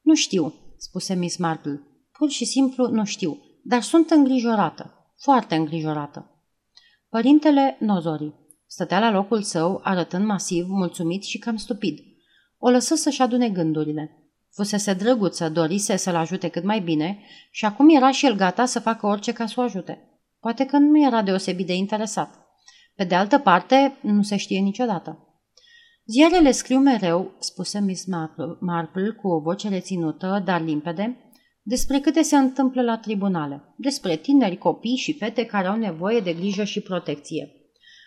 Nu 0.00 0.14
știu, 0.14 0.54
spuse 0.76 1.14
Miss 1.14 1.36
Marple. 1.36 1.82
Pur 2.12 2.30
și 2.30 2.44
simplu 2.44 2.86
nu 2.86 3.04
știu, 3.04 3.38
dar 3.64 3.82
sunt 3.82 4.10
îngrijorată, 4.10 5.12
foarte 5.16 5.54
îngrijorată. 5.54 6.30
Părintele 7.08 7.76
Nozori 7.80 8.42
stătea 8.74 8.98
la 8.98 9.10
locul 9.10 9.42
său, 9.42 9.80
arătând 9.82 10.26
masiv, 10.26 10.66
mulțumit 10.68 11.22
și 11.24 11.38
cam 11.38 11.56
stupid. 11.56 11.98
O 12.58 12.70
lăsă 12.70 12.94
să-și 12.94 13.22
adune 13.22 13.48
gândurile. 13.48 14.18
Fusese 14.50 14.94
drăguță, 14.94 15.48
dorise 15.48 15.96
să-l 15.96 16.14
ajute 16.14 16.48
cât 16.48 16.64
mai 16.64 16.80
bine 16.80 17.22
și 17.50 17.64
acum 17.64 17.88
era 17.88 18.10
și 18.10 18.26
el 18.26 18.36
gata 18.36 18.64
să 18.64 18.80
facă 18.80 19.06
orice 19.06 19.32
ca 19.32 19.46
să 19.46 19.54
o 19.56 19.62
ajute. 19.62 20.20
Poate 20.40 20.64
că 20.64 20.78
nu 20.78 21.04
era 21.06 21.22
deosebit 21.22 21.66
de 21.66 21.74
interesat. 21.74 22.43
Pe 22.94 23.04
de 23.04 23.14
altă 23.14 23.38
parte, 23.38 23.98
nu 24.02 24.22
se 24.22 24.36
știe 24.36 24.58
niciodată. 24.58 25.18
Ziarele 26.06 26.50
scriu 26.50 26.78
mereu, 26.78 27.36
spuse 27.38 27.80
Miss 27.80 28.04
Marple 28.60 29.10
cu 29.10 29.28
o 29.28 29.40
voce 29.40 29.68
reținută, 29.68 30.42
dar 30.44 30.60
limpede, 30.62 31.18
despre 31.62 31.98
câte 32.00 32.22
se 32.22 32.36
întâmplă 32.36 32.82
la 32.82 32.98
tribunale, 32.98 33.74
despre 33.76 34.16
tineri, 34.16 34.56
copii 34.56 34.96
și 34.96 35.16
fete 35.16 35.46
care 35.46 35.66
au 35.66 35.76
nevoie 35.76 36.20
de 36.20 36.32
grijă 36.32 36.64
și 36.64 36.80
protecție. 36.80 37.52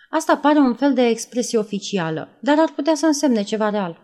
Asta 0.10 0.38
pare 0.38 0.60
un 0.60 0.76
fel 0.76 0.94
de 0.94 1.06
expresie 1.06 1.58
oficială, 1.58 2.38
dar 2.42 2.60
ar 2.60 2.72
putea 2.76 2.96
să 2.96 3.06
însemne 3.06 3.44
ceva 3.44 3.70
real. 3.70 4.00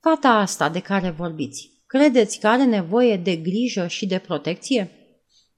Fata 0.00 0.28
asta 0.28 0.68
de 0.68 0.80
care 0.80 1.10
vorbiți, 1.10 1.70
credeți 1.86 2.40
că 2.40 2.48
are 2.48 2.64
nevoie 2.64 3.16
de 3.16 3.36
grijă 3.36 3.86
și 3.86 4.06
de 4.06 4.18
protecție? 4.18 4.90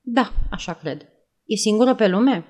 Da, 0.00 0.32
așa 0.50 0.74
cred. 0.74 1.06
E 1.44 1.56
singură 1.56 1.94
pe 1.94 2.08
lume? 2.08 2.44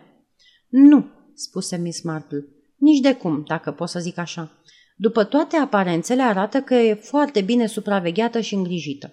Nu, 0.68 1.06
spuse 1.38 1.76
Miss 1.76 2.02
Marple. 2.02 2.46
Nici 2.76 3.00
de 3.00 3.14
cum, 3.14 3.44
dacă 3.46 3.72
pot 3.72 3.88
să 3.88 3.98
zic 3.98 4.18
așa. 4.18 4.50
După 4.96 5.24
toate 5.24 5.56
aparențele 5.56 6.22
arată 6.22 6.60
că 6.60 6.74
e 6.74 6.94
foarte 6.94 7.40
bine 7.40 7.66
supravegheată 7.66 8.40
și 8.40 8.54
îngrijită. 8.54 9.12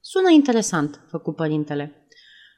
Sună 0.00 0.30
interesant, 0.30 1.00
făcu 1.08 1.32
părintele. 1.32 2.06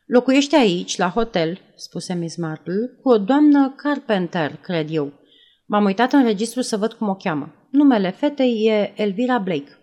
Locuiește 0.07 0.57
aici, 0.57 0.97
la 0.97 1.09
hotel, 1.09 1.61
spuse 1.76 2.14
Miss 2.14 2.37
Marple, 2.37 2.99
cu 3.02 3.09
o 3.09 3.19
doamnă 3.19 3.75
Carpenter, 3.76 4.57
cred 4.57 4.88
eu. 4.90 5.12
M-am 5.66 5.85
uitat 5.85 6.12
în 6.12 6.23
registru 6.23 6.61
să 6.61 6.76
văd 6.76 6.92
cum 6.92 7.09
o 7.09 7.14
cheamă. 7.14 7.54
Numele 7.71 8.11
fetei 8.11 8.64
e 8.64 8.92
Elvira 8.97 9.38
Blake. 9.38 9.78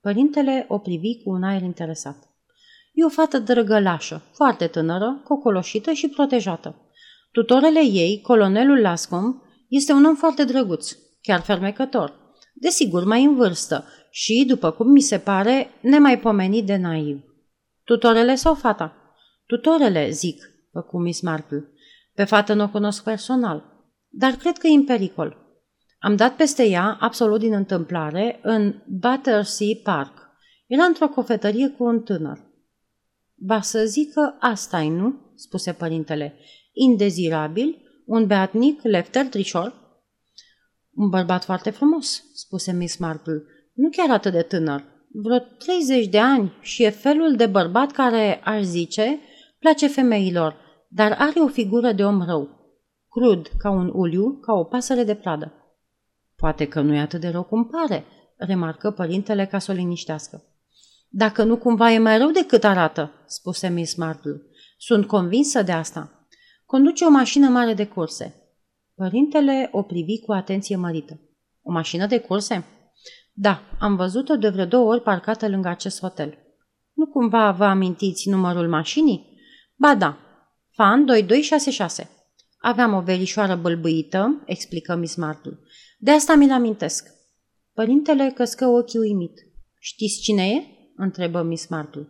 Părintele 0.00 0.64
o 0.68 0.78
privi 0.78 1.22
cu 1.22 1.30
un 1.30 1.42
aer 1.42 1.62
interesat. 1.62 2.16
E 2.92 3.04
o 3.04 3.08
fată 3.08 3.38
drăgălașă, 3.38 4.22
foarte 4.32 4.66
tânără, 4.66 5.20
cocoloșită 5.24 5.92
și 5.92 6.08
protejată. 6.08 6.74
Tutorele 7.34 7.80
ei, 7.80 8.20
colonelul 8.20 8.80
Lascom, 8.80 9.42
este 9.68 9.92
un 9.92 10.04
om 10.04 10.14
foarte 10.14 10.44
drăguț, 10.44 10.96
chiar 11.22 11.40
fermecător. 11.40 12.14
Desigur, 12.54 13.04
mai 13.04 13.24
în 13.24 13.34
vârstă 13.34 13.84
și, 14.10 14.44
după 14.48 14.70
cum 14.70 14.90
mi 14.90 15.00
se 15.00 15.18
pare, 15.18 15.70
nemaipomenit 15.80 16.66
de 16.66 16.76
naiv. 16.76 17.24
Tutorele 17.84 18.34
sau 18.34 18.54
fata? 18.54 18.96
Tutorele, 19.46 20.10
zic, 20.10 20.42
făcu 20.72 20.98
Miss 20.98 21.20
Marple. 21.20 21.68
Pe 22.14 22.24
fată 22.24 22.52
nu 22.54 22.62
o 22.62 22.68
cunosc 22.68 23.02
personal, 23.02 23.64
dar 24.08 24.30
cred 24.30 24.58
că 24.58 24.66
e 24.66 24.74
în 24.74 24.84
pericol. 24.84 25.36
Am 25.98 26.16
dat 26.16 26.36
peste 26.36 26.68
ea, 26.68 26.96
absolut 27.00 27.40
din 27.40 27.52
întâmplare, 27.52 28.40
în 28.42 28.74
Battersea 28.86 29.66
Park. 29.82 30.30
Era 30.66 30.84
într-o 30.84 31.08
cofetărie 31.08 31.68
cu 31.68 31.84
un 31.84 32.00
tânăr. 32.00 32.38
Ba 33.34 33.60
să 33.60 33.84
zică 33.84 34.36
asta 34.40 34.82
nu?" 34.82 35.32
spuse 35.34 35.72
părintele. 35.72 36.38
Indezirabil, 36.74 37.82
un 38.06 38.26
beatnic, 38.26 38.82
lefter, 38.82 39.26
trișor?" 39.26 39.82
Un 40.94 41.08
bărbat 41.08 41.44
foarte 41.44 41.70
frumos," 41.70 42.22
spuse 42.34 42.72
Miss 42.72 42.96
Marple. 42.96 43.42
Nu 43.74 43.88
chiar 43.88 44.10
atât 44.10 44.32
de 44.32 44.42
tânăr. 44.42 44.84
Vreo 45.12 45.38
30 45.38 46.06
de 46.06 46.18
ani 46.18 46.52
și 46.60 46.82
e 46.82 46.90
felul 46.90 47.36
de 47.36 47.46
bărbat 47.46 47.90
care, 47.90 48.40
aș 48.44 48.62
zice, 48.62 49.18
place 49.58 49.88
femeilor, 49.88 50.56
dar 50.88 51.14
are 51.18 51.40
o 51.40 51.46
figură 51.46 51.92
de 51.92 52.04
om 52.04 52.22
rău. 52.22 52.48
Crud, 53.10 53.50
ca 53.58 53.70
un 53.70 53.90
uliu, 53.94 54.38
ca 54.40 54.52
o 54.52 54.64
pasăre 54.64 55.04
de 55.04 55.14
pradă. 55.14 55.52
Poate 56.36 56.68
că 56.68 56.80
nu 56.80 56.94
e 56.94 57.00
atât 57.00 57.20
de 57.20 57.28
rău 57.28 57.42
cum 57.42 57.66
pare, 57.66 58.04
remarcă 58.36 58.90
părintele 58.90 59.46
ca 59.46 59.58
să 59.58 59.70
o 59.70 59.74
liniștească. 59.74 60.44
Dacă 61.08 61.44
nu 61.44 61.56
cumva 61.56 61.90
e 61.90 61.98
mai 61.98 62.18
rău 62.18 62.30
decât 62.30 62.64
arată, 62.64 63.12
spuse 63.26 63.68
Miss 63.68 63.94
Marple. 63.94 64.42
Sunt 64.78 65.06
convinsă 65.06 65.62
de 65.62 65.72
asta. 65.72 66.23
Conduce 66.64 67.04
o 67.04 67.10
mașină 67.10 67.48
mare 67.48 67.74
de 67.74 67.86
curse. 67.86 68.34
Părintele 68.94 69.68
o 69.72 69.82
privi 69.82 70.20
cu 70.20 70.32
atenție 70.32 70.76
mărită. 70.76 71.20
O 71.62 71.72
mașină 71.72 72.06
de 72.06 72.18
curse? 72.18 72.64
Da, 73.32 73.62
am 73.80 73.96
văzut-o 73.96 74.36
de 74.36 74.48
vreo 74.48 74.64
două 74.64 74.92
ori 74.92 75.02
parcată 75.02 75.48
lângă 75.48 75.68
acest 75.68 76.00
hotel. 76.00 76.38
Nu 76.92 77.06
cumva 77.06 77.50
vă 77.50 77.64
amintiți 77.64 78.28
numărul 78.28 78.68
mașinii? 78.68 79.38
Ba 79.76 79.94
da, 79.94 80.18
Fan 80.76 81.04
2266. 81.04 82.10
Aveam 82.58 82.94
o 82.94 83.00
verișoară 83.00 83.56
bălbâită, 83.56 84.42
explică 84.46 84.94
Miss 84.94 85.14
Marple. 85.14 85.58
De 85.98 86.10
asta 86.10 86.34
mi-l 86.34 86.50
amintesc. 86.50 87.08
Părintele 87.72 88.32
căscă 88.34 88.66
ochii 88.66 88.98
uimit. 88.98 89.32
Știți 89.78 90.20
cine 90.20 90.48
e? 90.48 90.62
întrebă 90.96 91.42
Miss 91.42 91.66
Marple. 91.66 92.08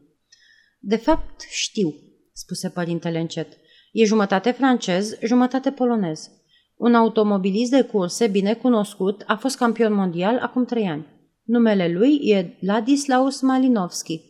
De 0.79 0.97
fapt, 0.97 1.41
știu, 1.41 1.95
spuse 2.33 2.71
părintele 2.71 3.19
încet. 3.19 3.59
E 3.95 4.05
jumătate 4.05 4.51
francez, 4.51 5.19
jumătate 5.23 5.71
polonez. 5.71 6.31
Un 6.77 6.95
automobilist 6.95 7.71
de 7.71 7.83
curse 7.83 8.27
bine 8.27 8.55
cunoscut 8.55 9.23
a 9.27 9.37
fost 9.37 9.57
campion 9.57 9.93
mondial 9.93 10.39
acum 10.39 10.65
trei 10.65 10.87
ani. 10.87 11.07
Numele 11.43 11.89
lui 11.89 12.21
e 12.23 12.57
Ladislaus 12.61 13.41
Malinovski. 13.41 14.21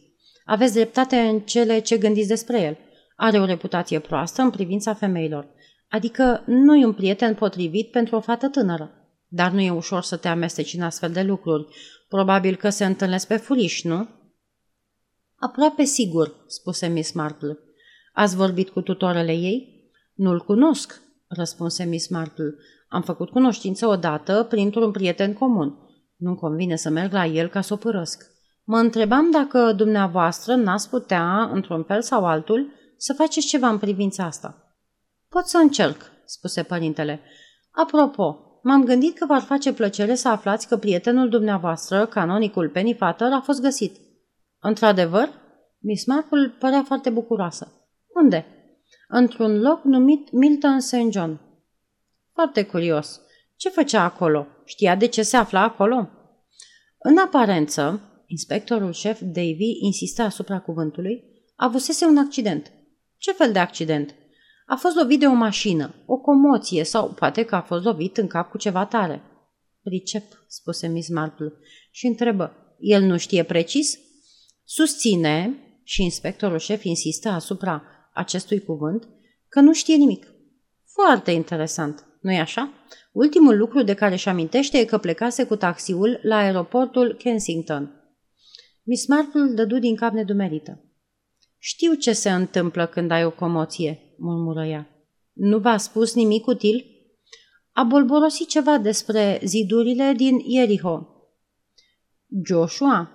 Aveți 0.44 0.74
dreptate 0.74 1.16
în 1.16 1.40
cele 1.40 1.78
ce 1.78 1.98
gândiți 1.98 2.28
despre 2.28 2.60
el. 2.60 2.76
Are 3.16 3.40
o 3.40 3.44
reputație 3.44 3.98
proastă 3.98 4.42
în 4.42 4.50
privința 4.50 4.94
femeilor. 4.94 5.48
Adică 5.88 6.42
nu 6.46 6.76
e 6.76 6.86
un 6.86 6.92
prieten 6.92 7.34
potrivit 7.34 7.90
pentru 7.90 8.16
o 8.16 8.20
fată 8.20 8.48
tânără. 8.48 8.90
Dar 9.28 9.50
nu 9.50 9.60
e 9.60 9.70
ușor 9.70 10.02
să 10.02 10.16
te 10.16 10.28
amesteci 10.28 10.74
în 10.74 10.82
astfel 10.82 11.10
de 11.10 11.22
lucruri. 11.22 11.66
Probabil 12.08 12.56
că 12.56 12.68
se 12.68 12.84
întâlnesc 12.84 13.26
pe 13.26 13.36
furiș, 13.36 13.82
nu? 13.82 14.08
Aproape 15.36 15.84
sigur, 15.84 16.34
spuse 16.46 16.86
Miss 16.86 17.12
Marple. 17.12 17.58
Ați 18.14 18.36
vorbit 18.36 18.68
cu 18.68 18.80
tutorele 18.80 19.32
ei? 19.32 19.90
Nu-l 20.14 20.40
cunosc, 20.40 21.02
răspunse 21.28 21.84
Miss 21.84 22.08
Marple. 22.08 22.54
Am 22.88 23.02
făcut 23.02 23.30
cunoștință 23.30 23.86
odată 23.86 24.46
printr-un 24.48 24.90
prieten 24.90 25.32
comun. 25.32 25.78
Nu-mi 26.16 26.36
convine 26.36 26.76
să 26.76 26.90
merg 26.90 27.12
la 27.12 27.26
el 27.26 27.48
ca 27.48 27.60
să 27.60 27.72
o 27.72 27.76
părăsc. 27.76 28.26
Mă 28.64 28.78
întrebam 28.78 29.30
dacă 29.30 29.72
dumneavoastră 29.72 30.54
n-ați 30.54 30.88
putea, 30.88 31.50
într-un 31.52 31.82
fel 31.82 32.02
sau 32.02 32.26
altul, 32.26 32.72
să 32.96 33.12
faceți 33.12 33.46
ceva 33.46 33.68
în 33.68 33.78
privința 33.78 34.24
asta. 34.24 34.76
Pot 35.28 35.46
să 35.46 35.56
încerc, 35.56 36.10
spuse 36.24 36.62
părintele. 36.62 37.20
Apropo, 37.70 38.60
m-am 38.62 38.84
gândit 38.84 39.18
că 39.18 39.26
v-ar 39.26 39.42
face 39.42 39.72
plăcere 39.72 40.14
să 40.14 40.28
aflați 40.28 40.68
că 40.68 40.76
prietenul 40.76 41.28
dumneavoastră, 41.28 42.06
canonicul 42.06 42.68
Penny 42.68 42.94
Fatter, 42.94 43.32
a 43.32 43.40
fost 43.40 43.60
găsit. 43.60 43.96
Într-adevăr? 44.60 45.28
Miss 45.78 46.06
Marple 46.06 46.54
părea 46.58 46.82
foarte 46.82 47.10
bucuroasă. 47.10 47.83
Unde? 48.14 48.46
Într-un 49.08 49.60
loc 49.60 49.84
numit 49.84 50.30
Milton 50.30 50.80
St. 50.80 51.10
John. 51.10 51.40
Foarte 52.32 52.62
curios. 52.62 53.20
Ce 53.56 53.68
făcea 53.68 54.02
acolo? 54.02 54.46
Știa 54.64 54.96
de 54.96 55.06
ce 55.06 55.22
se 55.22 55.36
afla 55.36 55.62
acolo? 55.62 56.08
În 56.98 57.18
aparență, 57.18 58.00
inspectorul 58.26 58.92
șef 58.92 59.20
Davy 59.20 59.78
insista 59.80 60.24
asupra 60.24 60.60
cuvântului, 60.60 61.24
avusese 61.56 62.04
un 62.04 62.16
accident. 62.16 62.72
Ce 63.16 63.32
fel 63.32 63.52
de 63.52 63.58
accident? 63.58 64.14
A 64.66 64.74
fost 64.74 64.96
lovit 64.96 65.20
de 65.20 65.26
o 65.26 65.32
mașină, 65.32 65.94
o 66.06 66.16
comoție 66.16 66.84
sau 66.84 67.08
poate 67.08 67.44
că 67.44 67.54
a 67.54 67.62
fost 67.62 67.84
lovit 67.84 68.16
în 68.16 68.26
cap 68.26 68.50
cu 68.50 68.58
ceva 68.58 68.86
tare. 68.86 69.22
Pricep, 69.82 70.24
spuse 70.48 70.86
Miss 70.86 71.08
Marple 71.08 71.52
și 71.90 72.06
întrebă. 72.06 72.76
El 72.78 73.02
nu 73.02 73.16
știe 73.16 73.42
precis? 73.42 73.98
Susține, 74.64 75.58
și 75.84 76.02
inspectorul 76.02 76.58
șef 76.58 76.84
insistă 76.84 77.28
asupra 77.28 77.82
acestui 78.14 78.60
cuvânt, 78.60 79.08
că 79.48 79.60
nu 79.60 79.72
știe 79.72 79.96
nimic. 79.96 80.26
Foarte 80.84 81.30
interesant, 81.30 82.06
nu-i 82.20 82.38
așa? 82.38 82.72
Ultimul 83.12 83.56
lucru 83.56 83.82
de 83.82 83.94
care 83.94 84.12
își 84.12 84.28
amintește 84.28 84.78
e 84.78 84.84
că 84.84 84.98
plecase 84.98 85.46
cu 85.46 85.56
taxiul 85.56 86.18
la 86.22 86.36
aeroportul 86.36 87.14
Kensington. 87.14 88.04
Miss 88.82 89.06
Marple 89.06 89.42
dădu 89.42 89.78
din 89.78 89.96
cap 89.96 90.12
nedumerită. 90.12 90.84
Știu 91.58 91.94
ce 91.94 92.12
se 92.12 92.30
întâmplă 92.30 92.86
când 92.86 93.10
ai 93.10 93.24
o 93.24 93.30
comoție, 93.30 94.14
murmură 94.18 94.64
ea. 94.64 94.88
Nu 95.32 95.58
v-a 95.58 95.76
spus 95.76 96.14
nimic 96.14 96.46
util? 96.46 96.84
A 97.72 97.82
bolborosit 97.82 98.48
ceva 98.48 98.78
despre 98.78 99.40
zidurile 99.44 100.12
din 100.16 100.38
Jericho. 100.50 101.08
Joshua? 102.46 103.10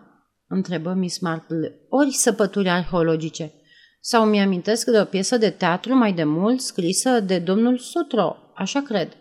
întrebă 0.47 0.93
Miss 0.93 1.19
Marple, 1.19 1.85
ori 1.89 2.11
săpături 2.11 2.69
arheologice. 2.69 3.53
Sau 3.99 4.25
mi-amintesc 4.25 4.91
de 4.91 4.99
o 4.99 5.03
piesă 5.03 5.37
de 5.37 5.49
teatru 5.49 5.95
mai 5.95 6.13
de 6.13 6.23
mult 6.23 6.61
scrisă 6.61 7.19
de 7.19 7.39
domnul 7.39 7.77
Sutro, 7.77 8.35
așa 8.55 8.81
cred. 8.81 9.17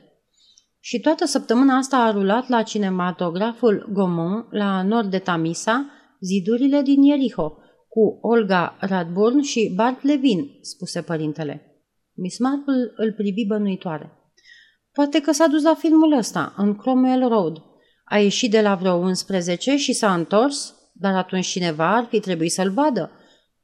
Și 0.80 1.00
toată 1.00 1.24
săptămâna 1.24 1.76
asta 1.76 1.96
a 1.96 2.10
rulat 2.10 2.48
la 2.48 2.62
cinematograful 2.62 3.88
Gomon, 3.92 4.46
la 4.50 4.82
nord 4.82 5.10
de 5.10 5.18
Tamisa, 5.18 5.90
zidurile 6.20 6.82
din 6.82 7.06
Jericho, 7.08 7.56
cu 7.88 8.18
Olga 8.20 8.76
Radburn 8.80 9.40
și 9.40 9.72
Bart 9.76 10.02
Levin, 10.02 10.58
spuse 10.60 11.02
părintele. 11.02 11.62
Miss 12.14 12.38
Marple 12.38 12.92
îl 12.96 13.12
privi 13.12 13.46
bănuitoare. 13.46 14.12
Poate 14.92 15.20
că 15.20 15.32
s-a 15.32 15.46
dus 15.46 15.62
la 15.62 15.74
filmul 15.74 16.12
ăsta, 16.12 16.54
în 16.56 16.76
Cromwell 16.76 17.28
Road. 17.28 17.62
A 18.04 18.18
ieșit 18.18 18.50
de 18.50 18.60
la 18.60 18.74
vreo 18.74 18.94
11 18.94 19.76
și 19.76 19.92
s-a 19.92 20.14
întors, 20.14 20.74
dar 20.92 21.14
atunci 21.14 21.46
cineva 21.46 21.96
ar 21.96 22.04
fi 22.04 22.20
trebuit 22.20 22.52
să-l 22.52 22.70
vadă. 22.70 23.10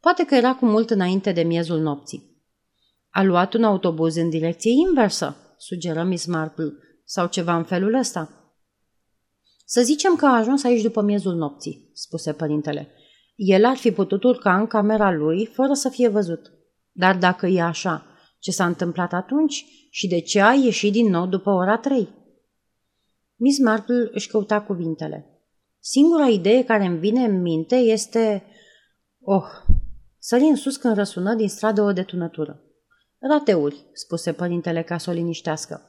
Poate 0.04 0.24
că 0.24 0.34
era 0.34 0.54
cu 0.54 0.66
mult 0.66 0.90
înainte 0.90 1.32
de 1.32 1.42
miezul 1.42 1.80
nopții. 1.80 2.42
A 3.10 3.22
luat 3.22 3.54
un 3.54 3.64
autobuz 3.64 4.16
în 4.16 4.30
direcție 4.30 4.70
inversă, 4.70 5.36
sugeră 5.56 6.02
Miss 6.02 6.26
Marple, 6.26 6.72
sau 7.04 7.26
ceva 7.26 7.56
în 7.56 7.64
felul 7.64 7.94
ăsta. 7.94 8.52
Să 9.64 9.82
zicem 9.82 10.16
că 10.16 10.26
a 10.26 10.36
ajuns 10.36 10.64
aici 10.64 10.82
după 10.82 11.02
miezul 11.02 11.34
nopții, 11.34 11.90
spuse 11.92 12.32
părintele. 12.32 12.90
El 13.34 13.64
ar 13.64 13.76
fi 13.76 13.90
putut 13.90 14.24
urca 14.24 14.58
în 14.58 14.66
camera 14.66 15.12
lui 15.12 15.46
fără 15.46 15.72
să 15.72 15.88
fie 15.88 16.08
văzut. 16.08 16.52
Dar 16.92 17.16
dacă 17.16 17.46
e 17.46 17.62
așa, 17.62 18.06
ce 18.38 18.50
s-a 18.50 18.66
întâmplat 18.66 19.12
atunci 19.12 19.64
și 19.90 20.08
de 20.08 20.20
ce 20.20 20.40
a 20.40 20.52
ieșit 20.52 20.92
din 20.92 21.10
nou 21.10 21.26
după 21.26 21.50
ora 21.50 21.78
trei? 21.78 22.08
Miss 23.36 23.58
Marple 23.58 24.10
își 24.12 24.28
căuta 24.28 24.60
cuvintele. 24.60 25.42
Singura 25.78 26.26
idee 26.26 26.64
care 26.64 26.84
îmi 26.84 26.98
vine 26.98 27.24
în 27.24 27.40
minte 27.40 27.76
este... 27.76 28.44
Oh, 29.26 29.44
sări 30.26 30.44
în 30.44 30.56
sus 30.56 30.76
când 30.76 30.96
răsună 30.96 31.34
din 31.34 31.48
stradă 31.48 31.82
o 31.82 31.92
detunătură. 31.92 32.62
Rateuri, 33.18 33.86
spuse 33.92 34.32
părintele 34.32 34.82
ca 34.82 34.98
să 34.98 35.10
o 35.10 35.12
liniștească. 35.12 35.82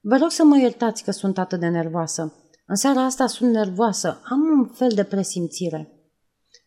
Vă 0.00 0.16
rog 0.16 0.30
să 0.30 0.44
mă 0.44 0.58
iertați 0.58 1.04
că 1.04 1.10
sunt 1.10 1.38
atât 1.38 1.60
de 1.60 1.68
nervoasă. 1.68 2.34
În 2.66 2.74
seara 2.74 3.04
asta 3.04 3.26
sunt 3.26 3.50
nervoasă, 3.50 4.20
am 4.24 4.40
un 4.58 4.68
fel 4.68 4.88
de 4.94 5.04
presimțire. 5.04 5.92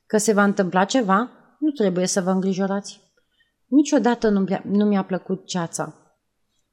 Că 0.06 0.18
se 0.18 0.34
va 0.34 0.44
întâmpla 0.44 0.86
ceva, 0.86 1.30
nu 1.60 1.70
trebuie 1.70 2.08
să 2.08 2.22
vă 2.22 2.30
îngrijorați. 2.30 3.02
Niciodată 3.66 4.30
nu 4.30 4.40
mi-a, 4.40 4.64
nu 4.66 4.86
mi-a 4.86 5.04
plăcut 5.04 5.46
ceața. 5.46 6.16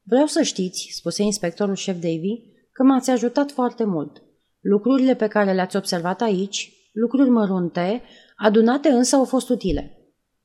Vreau 0.03 0.27
să 0.27 0.43
știți, 0.43 0.89
spuse 0.93 1.23
inspectorul 1.23 1.75
șef 1.75 1.95
Davy, 1.95 2.43
că 2.73 2.83
m-ați 2.83 3.11
ajutat 3.11 3.51
foarte 3.51 3.85
mult. 3.85 4.23
Lucrurile 4.61 5.15
pe 5.15 5.27
care 5.27 5.53
le-ați 5.53 5.77
observat 5.77 6.21
aici, 6.21 6.73
lucruri 6.93 7.29
mărunte, 7.29 8.03
adunate 8.37 8.89
însă 8.89 9.17
au 9.17 9.25
fost 9.25 9.49
utile. 9.49 9.93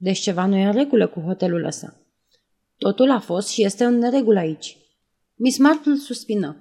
Deci 0.03 0.19
ceva 0.19 0.45
nu 0.45 0.55
e 0.55 0.65
în 0.65 0.73
regulă 0.73 1.07
cu 1.07 1.19
hotelul 1.19 1.65
ăsta. 1.65 2.01
Totul 2.77 3.11
a 3.11 3.19
fost 3.19 3.47
și 3.47 3.63
este 3.63 3.83
în 3.83 3.97
neregulă 3.97 4.39
aici. 4.39 4.77
Miss 5.35 5.57
Marple 5.57 5.95
suspină. 5.95 6.57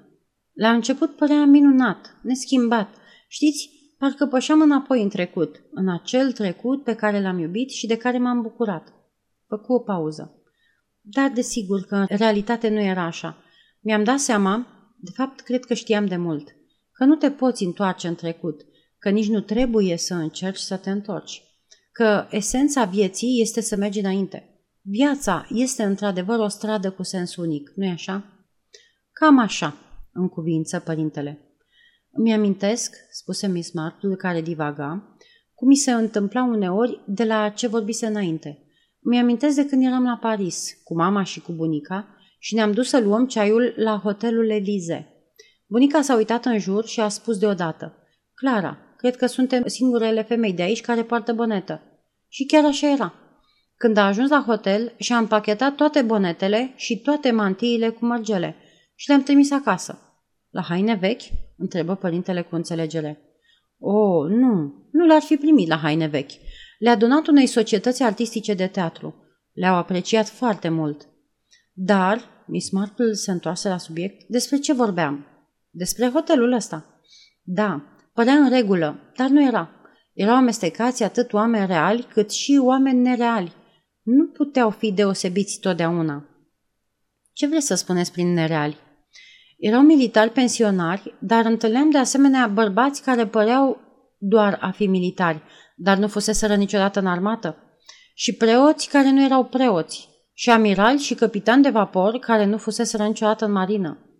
La 0.53 0.73
început 0.73 1.17
părea 1.17 1.45
minunat, 1.45 2.17
neschimbat. 2.23 2.95
Știți, 3.29 3.71
parcă 3.99 4.27
pășeam 4.27 4.61
înapoi 4.61 5.03
în 5.03 5.09
trecut, 5.09 5.63
în 5.71 5.89
acel 5.89 6.33
trecut 6.33 6.85
pe 6.85 6.95
care 6.95 7.21
l-am 7.21 7.39
iubit 7.39 7.71
și 7.71 7.87
de 7.87 7.97
care 7.97 8.19
m-am 8.19 8.43
bucurat. 8.43 8.93
Făcu 9.47 9.73
o 9.73 9.79
pauză. 9.79 10.43
Dar 11.01 11.31
desigur 11.31 11.81
că 11.81 11.95
în 11.95 12.07
realitate 12.09 12.69
nu 12.69 12.81
era 12.81 13.05
așa. 13.05 13.37
Mi-am 13.81 14.05
dat 14.05 14.19
seama, 14.19 14.67
de 15.01 15.11
fapt 15.15 15.41
cred 15.41 15.65
că 15.65 15.75
știam 15.75 16.07
de 16.07 16.17
mult, 16.17 16.57
că 16.93 17.05
nu 17.05 17.15
te 17.15 17.31
poți 17.31 17.65
întoarce 17.65 18.09
în 18.09 18.15
trecut, 18.15 18.61
că 18.99 19.11
nici 19.11 19.29
nu 19.29 19.41
trebuie 19.41 19.97
să 19.97 20.15
încerci 20.15 20.61
să 20.61 20.77
te 20.77 20.91
întorci, 20.91 21.43
că 21.93 22.27
esența 22.31 22.85
vieții 22.85 23.41
este 23.41 23.61
să 23.61 23.77
mergi 23.77 23.99
înainte. 23.99 24.47
Viața 24.83 25.47
este 25.49 25.83
într-adevăr 25.83 26.39
o 26.39 26.49
stradă 26.49 26.91
cu 26.91 27.03
sens 27.03 27.37
unic, 27.37 27.73
nu-i 27.75 27.89
așa? 27.89 28.25
Cam 29.13 29.39
așa, 29.39 29.77
în 30.13 30.29
cuvință 30.29 30.79
părintele. 30.79 31.57
Îmi 32.11 32.33
amintesc, 32.33 32.95
spuse 33.11 33.49
Miss 33.49 33.73
Marple, 33.73 34.15
care 34.15 34.41
divaga, 34.41 35.17
cum 35.55 35.69
mi 35.69 35.77
se 35.77 35.93
întâmpla 35.93 36.45
uneori 36.45 37.01
de 37.07 37.25
la 37.25 37.49
ce 37.49 37.67
vorbise 37.67 38.07
înainte. 38.07 38.67
Îmi 39.03 39.19
amintesc 39.19 39.57
de 39.57 39.67
când 39.67 39.85
eram 39.85 40.05
la 40.05 40.19
Paris, 40.21 40.81
cu 40.85 40.95
mama 40.95 41.23
și 41.23 41.41
cu 41.41 41.53
bunica, 41.53 42.17
și 42.39 42.55
ne-am 42.55 42.73
dus 42.73 42.89
să 42.89 43.01
luăm 43.01 43.27
ceaiul 43.27 43.73
la 43.77 44.01
hotelul 44.03 44.51
Elize. 44.51 45.07
Bunica 45.67 46.03
s-a 46.03 46.17
uitat 46.17 46.45
în 46.45 46.59
jur 46.59 46.85
și 46.85 47.01
a 47.01 47.09
spus 47.09 47.39
deodată, 47.39 47.97
Clara, 48.35 48.79
cred 49.03 49.17
că 49.17 49.27
suntem 49.27 49.63
singurele 49.67 50.23
femei 50.23 50.53
de 50.53 50.63
aici 50.63 50.81
care 50.81 51.03
poartă 51.03 51.33
bonetă. 51.33 51.83
Și 52.29 52.45
chiar 52.45 52.65
așa 52.65 52.91
era. 52.91 53.15
Când 53.77 53.97
a 53.97 54.07
ajuns 54.07 54.31
la 54.31 54.45
hotel, 54.47 54.95
și-a 54.99 55.17
împachetat 55.17 55.75
toate 55.75 56.03
bonetele 56.03 56.73
și 56.77 57.01
toate 57.01 57.31
mantiile 57.31 57.89
cu 57.89 58.05
mărgele– 58.05 58.57
și 59.03 59.09
le-am 59.09 59.23
trimis 59.23 59.51
acasă. 59.51 59.99
La 60.51 60.63
haine 60.63 60.95
vechi? 60.95 61.23
întrebă 61.57 61.95
părintele 61.95 62.43
cu 62.43 62.55
înțelegere. 62.55 63.21
O, 63.79 63.93
oh, 63.93 64.31
nu, 64.31 64.75
nu 64.93 65.07
le-ar 65.07 65.23
fi 65.23 65.37
primit 65.37 65.69
la 65.69 65.77
haine 65.77 66.07
vechi. 66.07 66.31
Le-a 66.79 66.97
donat 66.97 67.27
unei 67.27 67.47
societăți 67.47 68.03
artistice 68.03 68.55
de 68.55 68.67
teatru. 68.67 69.15
Le-au 69.53 69.75
apreciat 69.75 70.29
foarte 70.29 70.69
mult. 70.69 71.09
Dar, 71.73 72.45
Miss 72.47 72.71
Marple 72.71 73.13
se 73.13 73.31
întoarse 73.31 73.69
la 73.69 73.79
subiect, 73.79 74.29
despre 74.29 74.59
ce 74.59 74.73
vorbeam? 74.73 75.27
Despre 75.71 76.11
hotelul 76.11 76.53
ăsta. 76.53 77.01
Da, 77.43 77.92
părea 78.13 78.35
în 78.35 78.49
regulă, 78.49 79.13
dar 79.17 79.29
nu 79.29 79.47
era. 79.47 79.71
Erau 80.13 80.35
amestecați 80.35 81.03
atât 81.03 81.33
oameni 81.33 81.67
reali 81.67 82.07
cât 82.13 82.31
și 82.31 82.61
oameni 82.63 83.01
nereali. 83.01 83.53
Nu 84.03 84.27
puteau 84.27 84.71
fi 84.71 84.93
deosebiți 84.93 85.61
totdeauna. 85.61 86.27
Ce 87.33 87.47
vreți 87.47 87.67
să 87.67 87.75
spuneți 87.75 88.13
prin 88.13 88.33
nereali? 88.33 88.77
Erau 89.59 89.81
militari 89.81 90.31
pensionari, 90.31 91.15
dar 91.21 91.45
întâlneam 91.45 91.91
de 91.91 91.99
asemenea 91.99 92.47
bărbați 92.47 93.03
care 93.03 93.27
păreau 93.27 93.81
doar 94.19 94.59
a 94.61 94.71
fi 94.71 94.87
militari, 94.87 95.43
dar 95.77 95.97
nu 95.97 96.09
fuseseră 96.09 96.55
niciodată 96.55 96.99
în 96.99 97.07
armată, 97.07 97.57
și 98.15 98.35
preoți 98.35 98.89
care 98.89 99.11
nu 99.11 99.25
erau 99.25 99.45
preoți, 99.45 100.09
și 100.33 100.51
amirali 100.51 100.99
și 100.99 101.15
capitani 101.15 101.63
de 101.63 101.69
vapor 101.71 102.19
care 102.19 102.45
nu 102.45 102.57
fuseseră 102.57 103.03
niciodată 103.03 103.45
în 103.45 103.53
marină. 103.53 104.12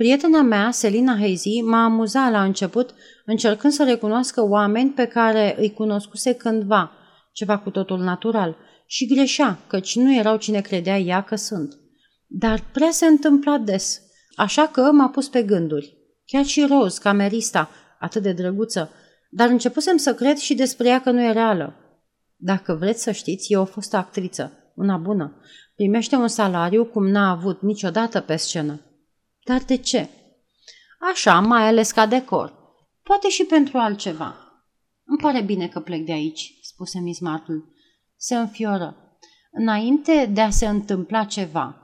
Prietena 0.00 0.42
mea, 0.42 0.70
Selina 0.70 1.16
Hazy, 1.18 1.60
m-a 1.60 1.84
amuzat 1.84 2.30
la 2.30 2.42
început 2.42 2.94
încercând 3.24 3.72
să 3.72 3.84
recunoască 3.84 4.42
oameni 4.48 4.90
pe 4.90 5.04
care 5.04 5.56
îi 5.58 5.72
cunoscuse 5.72 6.32
cândva, 6.32 6.92
ceva 7.32 7.58
cu 7.58 7.70
totul 7.70 7.98
natural, 7.98 8.56
și 8.86 9.06
greșea, 9.06 9.58
căci 9.66 9.96
nu 9.96 10.14
erau 10.14 10.36
cine 10.36 10.60
credea 10.60 10.98
ea 10.98 11.22
că 11.22 11.36
sunt. 11.36 11.78
Dar 12.26 12.64
prea 12.72 12.90
se 12.90 13.06
întâmpla 13.06 13.58
des, 13.58 14.00
așa 14.36 14.66
că 14.66 14.80
m-a 14.80 15.08
pus 15.08 15.28
pe 15.28 15.42
gânduri. 15.42 15.96
Chiar 16.26 16.44
și 16.44 16.66
Rose, 16.68 17.00
camerista, 17.02 17.70
atât 17.98 18.22
de 18.22 18.32
drăguță, 18.32 18.90
dar 19.30 19.48
începusem 19.48 19.96
să 19.96 20.14
cred 20.14 20.36
și 20.36 20.54
despre 20.54 20.88
ea 20.88 21.00
că 21.00 21.10
nu 21.10 21.22
e 21.22 21.32
reală. 21.32 21.74
Dacă 22.36 22.74
vreți 22.74 23.02
să 23.02 23.10
știți, 23.10 23.52
eu 23.52 23.60
o 23.60 23.64
fost 23.64 23.94
actriță, 23.94 24.72
una 24.74 24.96
bună. 24.96 25.40
Primește 25.74 26.16
un 26.16 26.28
salariu 26.28 26.84
cum 26.84 27.08
n-a 27.08 27.30
avut 27.30 27.62
niciodată 27.62 28.20
pe 28.20 28.36
scenă. 28.36 28.80
Dar 29.50 29.62
de 29.62 29.76
ce? 29.76 30.08
Așa, 31.12 31.40
mai 31.40 31.66
ales 31.66 31.90
ca 31.90 32.06
decor. 32.06 32.54
Poate 33.02 33.28
și 33.28 33.44
pentru 33.44 33.78
altceva. 33.78 34.34
Îmi 35.04 35.18
pare 35.18 35.42
bine 35.42 35.68
că 35.68 35.80
plec 35.80 36.04
de 36.04 36.12
aici, 36.12 36.58
spuse 36.62 37.00
Miss 37.00 37.20
Marple. 37.20 37.64
Se 38.16 38.36
înfioră. 38.36 39.18
Înainte 39.52 40.26
de 40.26 40.40
a 40.40 40.50
se 40.50 40.66
întâmpla 40.66 41.24
ceva, 41.24 41.74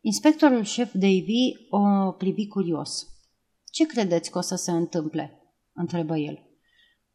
Inspectorul 0.00 0.62
șef 0.62 0.92
Davy 0.92 1.68
o 1.68 2.12
privi 2.12 2.46
curios. 2.46 3.06
Ce 3.72 3.86
credeți 3.86 4.30
că 4.30 4.38
o 4.38 4.40
să 4.40 4.54
se 4.54 4.70
întâmple?" 4.70 5.54
întrebă 5.72 6.16
el. 6.16 6.38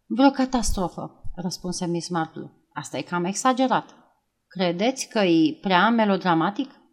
Vreo 0.06 0.30
catastrofă, 0.30 1.32
răspunse 1.36 1.86
Miss 1.86 2.10
Marple. 2.10 2.52
Asta 2.74 2.98
e 2.98 3.02
cam 3.02 3.24
exagerat. 3.24 3.96
Credeți 4.48 5.08
că 5.08 5.20
e 5.20 5.58
prea 5.62 5.90
melodramatic? 5.90 6.84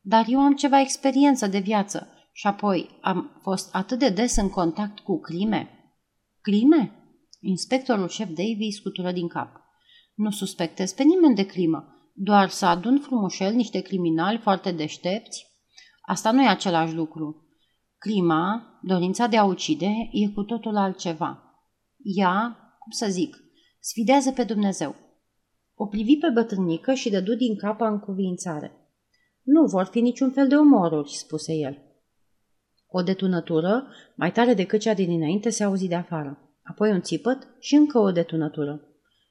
Dar 0.00 0.24
eu 0.28 0.40
am 0.40 0.54
ceva 0.54 0.80
experiență 0.80 1.46
de 1.46 1.58
viață 1.58 2.08
și 2.32 2.46
apoi 2.46 2.98
am 3.00 3.40
fost 3.42 3.74
atât 3.74 3.98
de 3.98 4.08
des 4.08 4.36
în 4.36 4.50
contact 4.50 4.98
cu 4.98 5.20
crime. 5.20 5.68
Crime? 6.40 6.92
Inspectorul 7.40 8.08
șef 8.08 8.28
Davy 8.28 8.70
scutură 8.70 9.12
din 9.12 9.28
cap. 9.28 9.60
Nu 10.14 10.30
suspectez 10.30 10.92
pe 10.92 11.02
nimeni 11.02 11.34
de 11.34 11.46
crimă, 11.46 11.84
doar 12.14 12.48
să 12.48 12.66
adun 12.66 12.98
frumușel 13.00 13.54
niște 13.54 13.80
criminali 13.80 14.38
foarte 14.38 14.72
deștepți. 14.72 15.46
Asta 16.06 16.30
nu 16.30 16.42
e 16.42 16.48
același 16.48 16.94
lucru. 16.94 17.48
Crima, 17.98 18.62
dorința 18.82 19.26
de 19.26 19.36
a 19.36 19.44
ucide, 19.44 19.90
e 20.12 20.28
cu 20.28 20.42
totul 20.42 20.76
altceva. 20.76 21.42
Ea, 22.02 22.56
cum 22.78 22.90
să 22.90 23.06
zic, 23.10 23.36
sfidează 23.80 24.32
pe 24.32 24.44
Dumnezeu. 24.44 24.94
O 25.74 25.86
privi 25.86 26.16
pe 26.16 26.30
bătrânică 26.34 26.94
și 26.94 27.10
dădu 27.10 27.34
din 27.34 27.56
cap 27.56 27.80
în 27.80 27.98
cuvințare. 27.98 28.72
Nu 29.50 29.64
vor 29.64 29.84
fi 29.84 30.00
niciun 30.00 30.30
fel 30.30 30.48
de 30.48 30.54
omoruri, 30.54 31.16
spuse 31.16 31.52
el. 31.52 31.82
O 32.86 33.02
detunătură, 33.02 33.86
mai 34.14 34.32
tare 34.32 34.54
decât 34.54 34.80
cea 34.80 34.94
din 34.94 35.10
înainte, 35.10 35.50
se 35.50 35.64
auzi 35.64 35.88
de 35.88 35.94
afară. 35.94 36.58
Apoi 36.62 36.90
un 36.90 37.00
țipăt 37.00 37.48
și 37.58 37.74
încă 37.74 37.98
o 37.98 38.10
detunătură. 38.10 38.88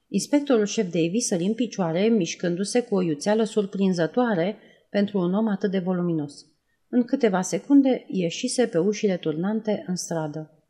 Inspectorul 0.08 0.64
șef 0.64 0.84
Davis 0.84 1.26
sări 1.26 1.44
în 1.44 1.54
picioare, 1.54 2.08
mișcându-se 2.08 2.82
cu 2.82 2.94
o 2.94 3.02
iuțeală 3.02 3.44
surprinzătoare 3.44 4.58
pentru 4.90 5.18
un 5.18 5.34
om 5.34 5.48
atât 5.48 5.70
de 5.70 5.78
voluminos. 5.78 6.46
În 6.88 7.04
câteva 7.04 7.40
secunde 7.40 8.04
ieșise 8.08 8.66
pe 8.66 8.78
ușile 8.78 9.16
turnante 9.16 9.84
în 9.86 9.96
stradă. 9.96 10.68